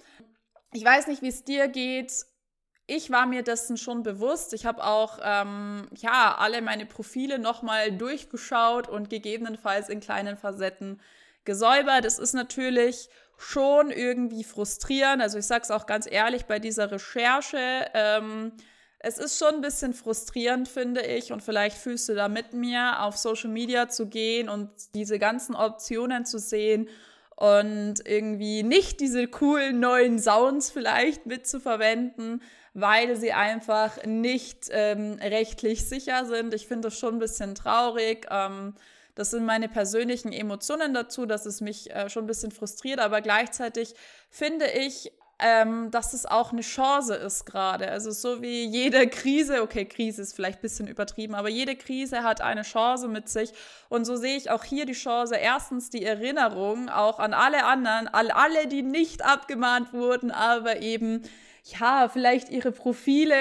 Ich 0.74 0.84
weiß 0.84 1.06
nicht, 1.06 1.22
wie 1.22 1.28
es 1.28 1.44
dir 1.44 1.68
geht. 1.68 2.12
ich 2.86 3.10
war 3.10 3.24
mir 3.24 3.42
dessen 3.42 3.78
schon 3.78 4.02
bewusst. 4.02 4.52
Ich 4.52 4.66
habe 4.66 4.84
auch 4.84 5.18
ähm, 5.22 5.88
ja 5.96 6.36
alle 6.38 6.60
meine 6.60 6.84
Profile 6.84 7.38
nochmal 7.38 7.90
durchgeschaut 7.90 8.86
und 8.86 9.08
gegebenenfalls 9.08 9.88
in 9.88 10.00
kleinen 10.00 10.36
Facetten 10.36 11.00
gesäubert. 11.46 12.04
Es 12.04 12.18
ist 12.18 12.34
natürlich 12.34 13.08
schon 13.38 13.90
irgendwie 13.90 14.44
frustrierend. 14.44 15.22
Also 15.22 15.38
ich 15.38 15.46
sage 15.46 15.62
es 15.62 15.70
auch 15.70 15.86
ganz 15.86 16.06
ehrlich 16.10 16.44
bei 16.44 16.58
dieser 16.58 16.90
Recherche. 16.90 17.86
Ähm, 17.94 18.52
es 19.06 19.18
ist 19.18 19.38
schon 19.38 19.54
ein 19.54 19.60
bisschen 19.60 19.94
frustrierend, 19.94 20.66
finde 20.66 21.00
ich, 21.00 21.32
und 21.32 21.40
vielleicht 21.40 21.78
fühlst 21.78 22.08
du 22.08 22.14
da 22.16 22.26
mit 22.26 22.54
mir, 22.54 23.02
auf 23.02 23.16
Social 23.16 23.50
Media 23.50 23.88
zu 23.88 24.08
gehen 24.08 24.48
und 24.48 24.68
diese 24.94 25.20
ganzen 25.20 25.54
Optionen 25.54 26.26
zu 26.26 26.40
sehen 26.40 26.88
und 27.36 28.04
irgendwie 28.04 28.64
nicht 28.64 28.98
diese 28.98 29.28
coolen 29.28 29.78
neuen 29.78 30.18
Sounds 30.18 30.70
vielleicht 30.70 31.24
mitzuverwenden, 31.24 32.42
weil 32.74 33.14
sie 33.14 33.32
einfach 33.32 34.04
nicht 34.04 34.70
ähm, 34.70 35.18
rechtlich 35.22 35.88
sicher 35.88 36.24
sind. 36.24 36.52
Ich 36.52 36.66
finde 36.66 36.88
das 36.88 36.98
schon 36.98 37.14
ein 37.14 37.20
bisschen 37.20 37.54
traurig. 37.54 38.26
Ähm, 38.28 38.74
das 39.14 39.30
sind 39.30 39.44
meine 39.44 39.68
persönlichen 39.68 40.32
Emotionen 40.32 40.94
dazu, 40.94 41.26
dass 41.26 41.46
es 41.46 41.60
mich 41.60 41.94
äh, 41.94 42.10
schon 42.10 42.24
ein 42.24 42.28
bisschen 42.28 42.50
frustriert, 42.50 42.98
aber 42.98 43.20
gleichzeitig 43.20 43.94
finde 44.30 44.66
ich, 44.66 45.12
ähm, 45.38 45.90
dass 45.90 46.14
es 46.14 46.24
auch 46.24 46.52
eine 46.52 46.62
Chance 46.62 47.14
ist 47.14 47.44
gerade. 47.44 47.90
Also 47.90 48.10
so 48.10 48.40
wie 48.40 48.64
jede 48.64 49.06
Krise, 49.06 49.62
okay, 49.62 49.84
Krise 49.84 50.22
ist 50.22 50.34
vielleicht 50.34 50.60
ein 50.60 50.62
bisschen 50.62 50.88
übertrieben, 50.88 51.34
aber 51.34 51.50
jede 51.50 51.76
Krise 51.76 52.22
hat 52.22 52.40
eine 52.40 52.62
Chance 52.62 53.08
mit 53.08 53.28
sich. 53.28 53.52
Und 53.90 54.06
so 54.06 54.16
sehe 54.16 54.36
ich 54.36 54.50
auch 54.50 54.64
hier 54.64 54.86
die 54.86 54.94
Chance, 54.94 55.36
erstens 55.36 55.90
die 55.90 56.04
Erinnerung 56.04 56.88
auch 56.88 57.18
an 57.18 57.34
alle 57.34 57.64
anderen, 57.64 58.08
an 58.08 58.30
alle, 58.30 58.66
die 58.66 58.82
nicht 58.82 59.24
abgemahnt 59.24 59.92
wurden, 59.92 60.30
aber 60.30 60.80
eben, 60.80 61.22
ja, 61.64 62.08
vielleicht 62.08 62.48
ihre 62.48 62.72
Profile 62.72 63.36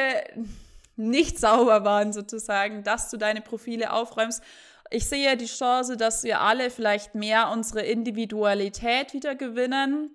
nicht 0.97 1.39
sauber 1.39 1.85
waren 1.85 2.11
sozusagen, 2.11 2.83
dass 2.83 3.09
du 3.09 3.17
deine 3.17 3.41
Profile 3.41 3.93
aufräumst. 3.93 4.43
Ich 4.89 5.07
sehe 5.07 5.37
die 5.37 5.45
Chance, 5.45 5.95
dass 5.95 6.23
wir 6.23 6.41
alle 6.41 6.69
vielleicht 6.69 7.15
mehr 7.15 7.51
unsere 7.51 7.81
Individualität 7.83 9.13
wieder 9.13 9.35
gewinnen 9.35 10.09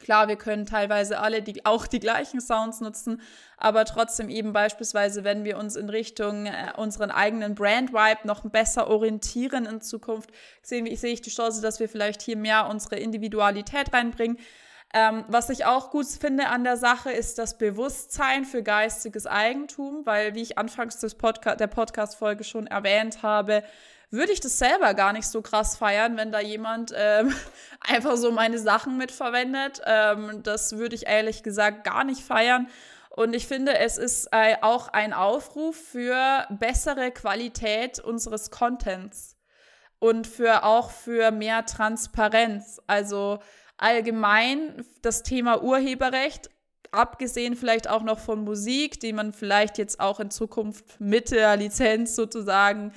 Klar, 0.00 0.26
wir 0.26 0.36
können 0.36 0.66
teilweise 0.66 1.20
alle 1.20 1.42
die, 1.42 1.64
auch 1.64 1.86
die 1.86 2.00
gleichen 2.00 2.40
Sounds 2.40 2.80
nutzen, 2.80 3.20
aber 3.56 3.84
trotzdem 3.84 4.28
eben 4.28 4.52
beispielsweise, 4.52 5.22
wenn 5.22 5.44
wir 5.44 5.58
uns 5.58 5.76
in 5.76 5.88
Richtung 5.88 6.46
äh, 6.46 6.72
unseren 6.76 7.10
eigenen 7.10 7.54
Brand-Vibe 7.54 8.26
noch 8.26 8.42
besser 8.48 8.88
orientieren 8.88 9.66
in 9.66 9.80
Zukunft, 9.80 10.30
sehe 10.62 10.84
ich 10.84 11.20
die 11.20 11.30
Chance, 11.30 11.62
dass 11.62 11.78
wir 11.78 11.88
vielleicht 11.88 12.22
hier 12.22 12.36
mehr 12.36 12.68
unsere 12.68 12.96
Individualität 12.96 13.92
reinbringen. 13.92 14.38
Ähm, 14.94 15.24
was 15.28 15.48
ich 15.48 15.64
auch 15.64 15.90
gut 15.90 16.06
finde 16.06 16.48
an 16.48 16.64
der 16.64 16.76
Sache 16.76 17.10
ist 17.10 17.38
das 17.38 17.56
Bewusstsein 17.56 18.44
für 18.44 18.62
geistiges 18.62 19.26
Eigentum, 19.26 20.04
weil, 20.04 20.34
wie 20.34 20.42
ich 20.42 20.58
anfangs 20.58 20.98
des 20.98 21.14
Podca 21.14 21.54
der 21.54 21.66
Podcast-Folge 21.66 22.44
schon 22.44 22.66
erwähnt 22.66 23.22
habe, 23.22 23.62
würde 24.12 24.32
ich 24.32 24.40
das 24.40 24.58
selber 24.58 24.94
gar 24.94 25.12
nicht 25.12 25.26
so 25.26 25.40
krass 25.40 25.76
feiern, 25.76 26.16
wenn 26.16 26.30
da 26.30 26.40
jemand 26.40 26.92
ähm, 26.94 27.34
einfach 27.80 28.16
so 28.16 28.30
meine 28.30 28.58
Sachen 28.58 28.98
mitverwendet. 28.98 29.80
Ähm, 29.84 30.42
das 30.42 30.76
würde 30.76 30.94
ich 30.94 31.06
ehrlich 31.06 31.42
gesagt 31.42 31.82
gar 31.84 32.04
nicht 32.04 32.20
feiern. 32.20 32.68
Und 33.08 33.34
ich 33.34 33.46
finde, 33.46 33.78
es 33.78 33.98
ist 33.98 34.28
äh, 34.32 34.56
auch 34.60 34.88
ein 34.88 35.12
Aufruf 35.12 35.76
für 35.76 36.46
bessere 36.50 37.10
Qualität 37.10 37.98
unseres 38.00 38.50
Contents 38.50 39.36
und 39.98 40.26
für 40.26 40.64
auch 40.64 40.90
für 40.90 41.30
mehr 41.30 41.64
Transparenz. 41.64 42.80
Also 42.86 43.38
allgemein 43.78 44.84
das 45.00 45.22
Thema 45.22 45.62
Urheberrecht, 45.62 46.50
abgesehen 46.90 47.56
vielleicht 47.56 47.88
auch 47.88 48.02
noch 48.02 48.18
von 48.18 48.44
Musik, 48.44 49.00
die 49.00 49.14
man 49.14 49.32
vielleicht 49.32 49.78
jetzt 49.78 50.00
auch 50.00 50.20
in 50.20 50.30
Zukunft 50.30 51.00
mit 51.00 51.30
der 51.30 51.56
Lizenz 51.56 52.14
sozusagen 52.14 52.92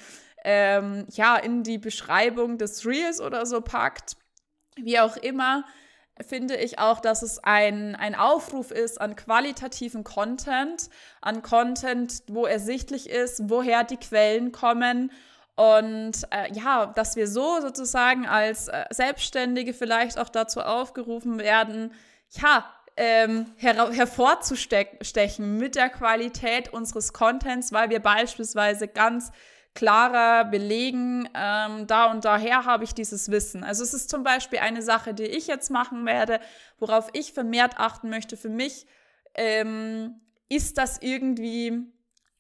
ähm, 0.46 1.08
ja, 1.10 1.36
in 1.38 1.64
die 1.64 1.80
Beschreibung 1.80 2.60
des 2.60 2.86
Reels 2.86 3.20
oder 3.20 3.48
so 3.48 3.62
packt. 3.62 4.16
Wie 4.78 5.00
auch 5.00 5.18
immer, 5.18 5.66
finde 6.26 6.56
ich 6.56 6.78
auch, 6.78 7.00
dass 7.00 7.24
es 7.24 7.44
ein, 7.44 7.96
ein 7.96 8.14
Aufruf 8.14 8.70
ist 8.70 9.02
an 9.02 9.16
qualitativen 9.16 10.04
Content, 10.04 10.90
an 11.20 11.42
Content, 11.42 12.22
wo 12.28 12.46
ersichtlich 12.46 13.10
ist, 13.10 13.50
woher 13.50 13.84
die 13.84 13.98
Quellen 13.98 14.52
kommen. 14.52 15.12
Und 15.56 16.28
äh, 16.30 16.54
ja, 16.54 16.88
dass 16.88 17.16
wir 17.16 17.28
so 17.28 17.60
sozusagen 17.62 18.28
als 18.28 18.68
äh, 18.68 18.86
Selbstständige 18.92 19.74
vielleicht 19.74 20.20
auch 20.20 20.30
dazu 20.30 20.62
aufgerufen 20.62 21.40
werden, 21.40 21.92
ja, 22.30 22.70
ähm, 22.98 23.48
her 23.58 23.92
hervorzustechen 23.92 25.58
mit 25.58 25.76
der 25.76 25.90
Qualität 25.90 26.72
unseres 26.72 27.14
Contents, 27.14 27.74
weil 27.74 27.90
wir 27.90 28.00
beispielsweise 28.00 28.88
ganz 28.88 29.32
klarer 29.76 30.46
belegen, 30.46 31.30
ähm, 31.36 31.86
da 31.86 32.10
und 32.10 32.26
daher 32.26 32.66
habe 32.66 32.84
ich 32.86 32.94
dieses 32.94 33.30
Wissen. 33.30 33.64
Also 33.64 33.84
es 33.84 33.94
ist 33.94 34.10
zum 34.10 34.24
Beispiel 34.24 34.60
eine 34.60 34.82
Sache, 34.82 35.14
die 35.14 35.26
ich 35.26 35.48
jetzt 35.48 35.70
machen 35.70 36.06
werde, 36.06 36.40
worauf 36.80 37.10
ich 37.14 37.34
vermehrt 37.34 37.78
achten 37.78 38.10
möchte. 38.10 38.38
Für 38.38 38.50
mich 38.50 38.88
ähm, 39.36 40.22
ist 40.50 40.78
das 40.78 41.00
irgendwie 41.02 41.92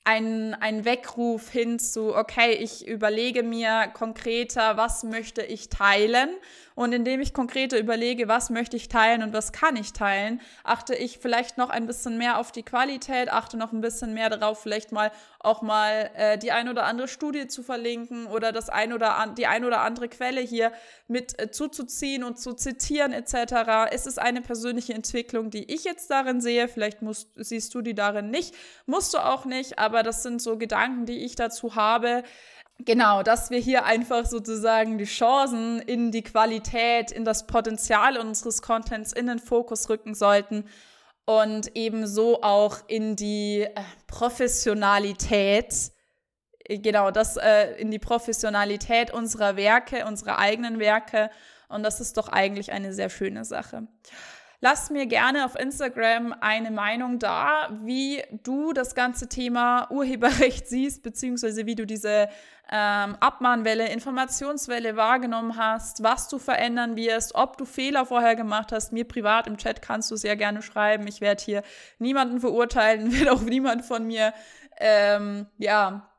ein, 0.05 0.53
ein 0.53 0.85
Weckruf 0.85 1.49
hin 1.49 1.77
zu, 1.79 2.15
okay, 2.15 2.53
ich 2.53 2.87
überlege 2.87 3.43
mir 3.43 3.87
konkreter, 3.93 4.77
was 4.77 5.03
möchte 5.03 5.41
ich 5.41 5.69
teilen. 5.69 6.29
Und 6.75 6.91
indem 6.91 7.21
ich 7.21 7.33
konkreter 7.33 7.79
überlege, 7.79 8.27
was 8.27 8.49
möchte 8.49 8.75
ich 8.75 8.89
teilen 8.89 9.23
und 9.23 9.31
was 9.31 9.53
kann 9.53 9.77
ich 9.77 9.93
teilen, 9.93 10.41
achte 10.65 10.93
ich 10.93 11.19
vielleicht 11.19 11.57
noch 11.57 11.69
ein 11.69 11.87
bisschen 11.87 12.17
mehr 12.17 12.37
auf 12.37 12.51
die 12.51 12.63
Qualität, 12.63 13.31
achte 13.31 13.55
noch 13.55 13.71
ein 13.71 13.79
bisschen 13.79 14.13
mehr 14.13 14.29
darauf, 14.29 14.61
vielleicht 14.61 14.91
mal 14.91 15.11
auch 15.39 15.61
mal 15.61 16.11
äh, 16.15 16.37
die 16.37 16.51
ein 16.51 16.67
oder 16.67 16.83
andere 16.83 17.07
Studie 17.07 17.47
zu 17.47 17.63
verlinken 17.63 18.27
oder 18.27 18.51
das 18.51 18.69
ein 18.69 18.91
oder 18.91 19.15
an, 19.15 19.35
die 19.35 19.47
ein 19.47 19.63
oder 19.63 19.81
andere 19.81 20.09
Quelle 20.09 20.41
hier 20.41 20.73
mit 21.07 21.39
äh, 21.39 21.49
zuzuziehen 21.49 22.25
und 22.25 22.39
zu 22.39 22.53
zitieren 22.53 23.13
etc. 23.13 23.89
Es 23.91 24.05
ist 24.05 24.19
eine 24.19 24.41
persönliche 24.41 24.93
Entwicklung, 24.93 25.51
die 25.51 25.71
ich 25.73 25.85
jetzt 25.85 26.11
darin 26.11 26.41
sehe. 26.41 26.67
Vielleicht 26.67 27.01
musst, 27.01 27.29
siehst 27.35 27.73
du 27.73 27.81
die 27.81 27.95
darin 27.95 28.31
nicht, 28.31 28.53
musst 28.85 29.13
du 29.13 29.19
auch 29.19 29.45
nicht, 29.45 29.79
aber 29.79 30.03
das 30.03 30.23
sind 30.23 30.41
so 30.41 30.57
Gedanken, 30.57 31.05
die 31.05 31.23
ich 31.23 31.35
dazu 31.37 31.75
habe. 31.75 32.23
Genau, 32.79 33.23
dass 33.23 33.51
wir 33.51 33.59
hier 33.59 33.85
einfach 33.85 34.25
sozusagen 34.25 34.97
die 34.97 35.05
Chancen 35.05 35.79
in 35.79 36.11
die 36.11 36.23
Qualität, 36.23 37.09
in 37.11 37.23
das 37.23 37.47
Potenzial 37.47 38.17
unseres 38.17 38.61
Contents 38.61 39.13
in 39.13 39.27
den 39.27 39.39
Fokus 39.39 39.89
rücken 39.89 40.13
sollten 40.13 40.65
und 41.25 41.75
ebenso 41.75 42.43
auch 42.43 42.79
in 42.87 43.15
die 43.15 43.61
äh, 43.61 43.81
Professionalität, 44.07 45.91
genau, 46.67 47.11
das 47.11 47.37
äh, 47.37 47.71
in 47.79 47.91
die 47.91 47.99
Professionalität 47.99 49.11
unserer 49.11 49.55
Werke, 49.55 50.05
unserer 50.05 50.37
eigenen 50.37 50.77
Werke. 50.77 51.31
Und 51.67 51.83
das 51.83 51.99
ist 51.99 52.17
doch 52.17 52.27
eigentlich 52.27 52.71
eine 52.71 52.93
sehr 52.93 53.09
schöne 53.09 53.43
Sache. 53.43 53.87
Lass 54.67 54.89
mir 54.89 55.05
gerne 55.05 55.45
auf 55.45 55.53
Instagram 55.53 56.33
eine 56.41 56.71
Meinung 56.71 57.19
da, 57.19 57.69
wie 57.83 58.23
du 58.31 58.73
das 58.73 58.95
ganze 58.95 59.29
Thema 59.29 59.87
Urheberrecht 59.91 60.67
siehst, 60.67 61.03
beziehungsweise 61.03 61.67
wie 61.67 61.75
du 61.75 61.85
diese 61.85 62.29
ähm, 62.71 63.15
Abmahnwelle, 63.19 63.87
Informationswelle 63.89 64.95
wahrgenommen 64.95 65.55
hast, 65.55 66.01
was 66.01 66.29
du 66.29 66.39
verändern 66.39 66.95
wirst, 66.95 67.35
ob 67.35 67.57
du 67.57 67.65
Fehler 67.65 68.07
vorher 68.07 68.35
gemacht 68.35 68.71
hast. 68.71 68.91
Mir 68.91 69.07
privat 69.07 69.45
im 69.45 69.57
Chat 69.57 69.83
kannst 69.83 70.09
du 70.09 70.15
sehr 70.15 70.35
gerne 70.35 70.63
schreiben. 70.63 71.05
Ich 71.05 71.21
werde 71.21 71.43
hier 71.43 71.61
niemanden 71.99 72.39
verurteilen, 72.39 73.11
wird 73.19 73.29
auch 73.29 73.41
niemand 73.41 73.85
von 73.85 74.07
mir 74.07 74.33
ähm, 74.79 75.45
ja 75.59 76.09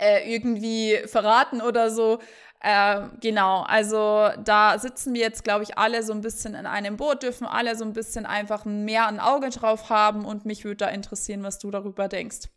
äh, 0.00 0.34
irgendwie 0.34 0.98
verraten 1.06 1.60
oder 1.60 1.90
so. 1.90 2.18
Äh, 2.66 3.08
genau, 3.20 3.60
also 3.60 4.30
da 4.42 4.78
sitzen 4.78 5.12
wir 5.12 5.20
jetzt, 5.20 5.44
glaube 5.44 5.64
ich, 5.64 5.76
alle 5.76 6.02
so 6.02 6.14
ein 6.14 6.22
bisschen 6.22 6.54
in 6.54 6.64
einem 6.64 6.96
Boot, 6.96 7.22
dürfen 7.22 7.46
alle 7.46 7.76
so 7.76 7.84
ein 7.84 7.92
bisschen 7.92 8.24
einfach 8.24 8.64
mehr 8.64 9.06
ein 9.06 9.20
Auge 9.20 9.50
drauf 9.50 9.90
haben 9.90 10.24
und 10.24 10.46
mich 10.46 10.64
würde 10.64 10.78
da 10.78 10.88
interessieren, 10.88 11.42
was 11.42 11.58
du 11.58 11.70
darüber 11.70 12.08
denkst. 12.08 12.48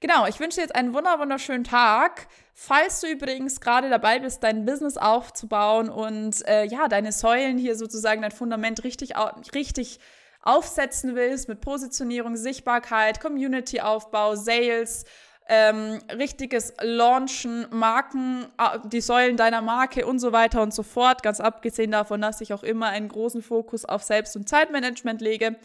Genau, 0.00 0.26
ich 0.26 0.40
wünsche 0.40 0.56
dir 0.56 0.62
jetzt 0.64 0.74
einen 0.74 0.92
wunderschönen 0.92 1.64
Tag. 1.64 2.28
Falls 2.52 3.00
du 3.00 3.06
übrigens 3.06 3.62
gerade 3.62 3.88
dabei 3.88 4.18
bist, 4.18 4.42
dein 4.42 4.66
Business 4.66 4.98
aufzubauen 4.98 5.88
und 5.88 6.46
äh, 6.46 6.64
ja, 6.64 6.86
deine 6.88 7.12
Säulen 7.12 7.56
hier 7.56 7.76
sozusagen, 7.76 8.20
dein 8.20 8.32
Fundament 8.32 8.84
richtig, 8.84 9.14
richtig 9.54 10.00
aufsetzen 10.42 11.14
willst 11.14 11.48
mit 11.48 11.62
Positionierung, 11.62 12.36
Sichtbarkeit, 12.36 13.20
Community-Aufbau, 13.20 14.36
Sales, 14.36 15.06
ähm, 15.48 16.00
richtiges 16.12 16.74
Launchen, 16.80 17.66
Marken, 17.70 18.46
äh, 18.58 18.78
die 18.84 19.00
Säulen 19.00 19.36
deiner 19.36 19.62
Marke 19.62 20.06
und 20.06 20.18
so 20.18 20.32
weiter 20.32 20.62
und 20.62 20.74
so 20.74 20.82
fort. 20.82 21.22
Ganz 21.22 21.40
abgesehen 21.40 21.92
davon, 21.92 22.20
dass 22.20 22.40
ich 22.40 22.52
auch 22.52 22.62
immer 22.62 22.88
einen 22.88 23.08
großen 23.08 23.42
Fokus 23.42 23.84
auf 23.84 24.02
Selbst- 24.02 24.36
und 24.36 24.48
Zeitmanagement 24.48 25.20
lege. 25.20 25.56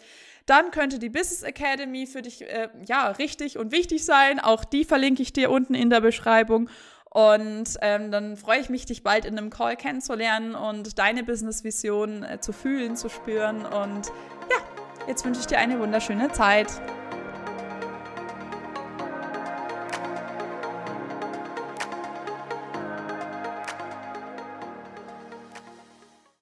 Dann 0.45 0.71
könnte 0.71 0.99
die 0.99 1.09
Business 1.09 1.43
Academy 1.43 2.05
für 2.05 2.21
dich 2.21 2.43
äh, 2.43 2.69
ja 2.85 3.09
richtig 3.09 3.57
und 3.57 3.71
wichtig 3.71 4.05
sein. 4.05 4.39
Auch 4.39 4.63
die 4.63 4.85
verlinke 4.85 5.21
ich 5.21 5.33
dir 5.33 5.49
unten 5.49 5.73
in 5.73 5.89
der 5.89 6.01
Beschreibung. 6.01 6.69
Und 7.09 7.77
ähm, 7.81 8.09
dann 8.09 8.37
freue 8.37 8.59
ich 8.59 8.69
mich, 8.69 8.85
dich 8.85 9.03
bald 9.03 9.25
in 9.25 9.37
einem 9.37 9.49
Call 9.49 9.75
kennenzulernen 9.75 10.55
und 10.55 10.97
deine 10.97 11.23
Business-Vision 11.23 12.23
äh, 12.23 12.39
zu 12.39 12.53
fühlen, 12.53 12.95
zu 12.95 13.09
spüren. 13.09 13.65
Und 13.65 14.07
ja, 14.49 14.57
jetzt 15.07 15.25
wünsche 15.25 15.41
ich 15.41 15.47
dir 15.47 15.57
eine 15.57 15.79
wunderschöne 15.79 16.31
Zeit. 16.31 16.67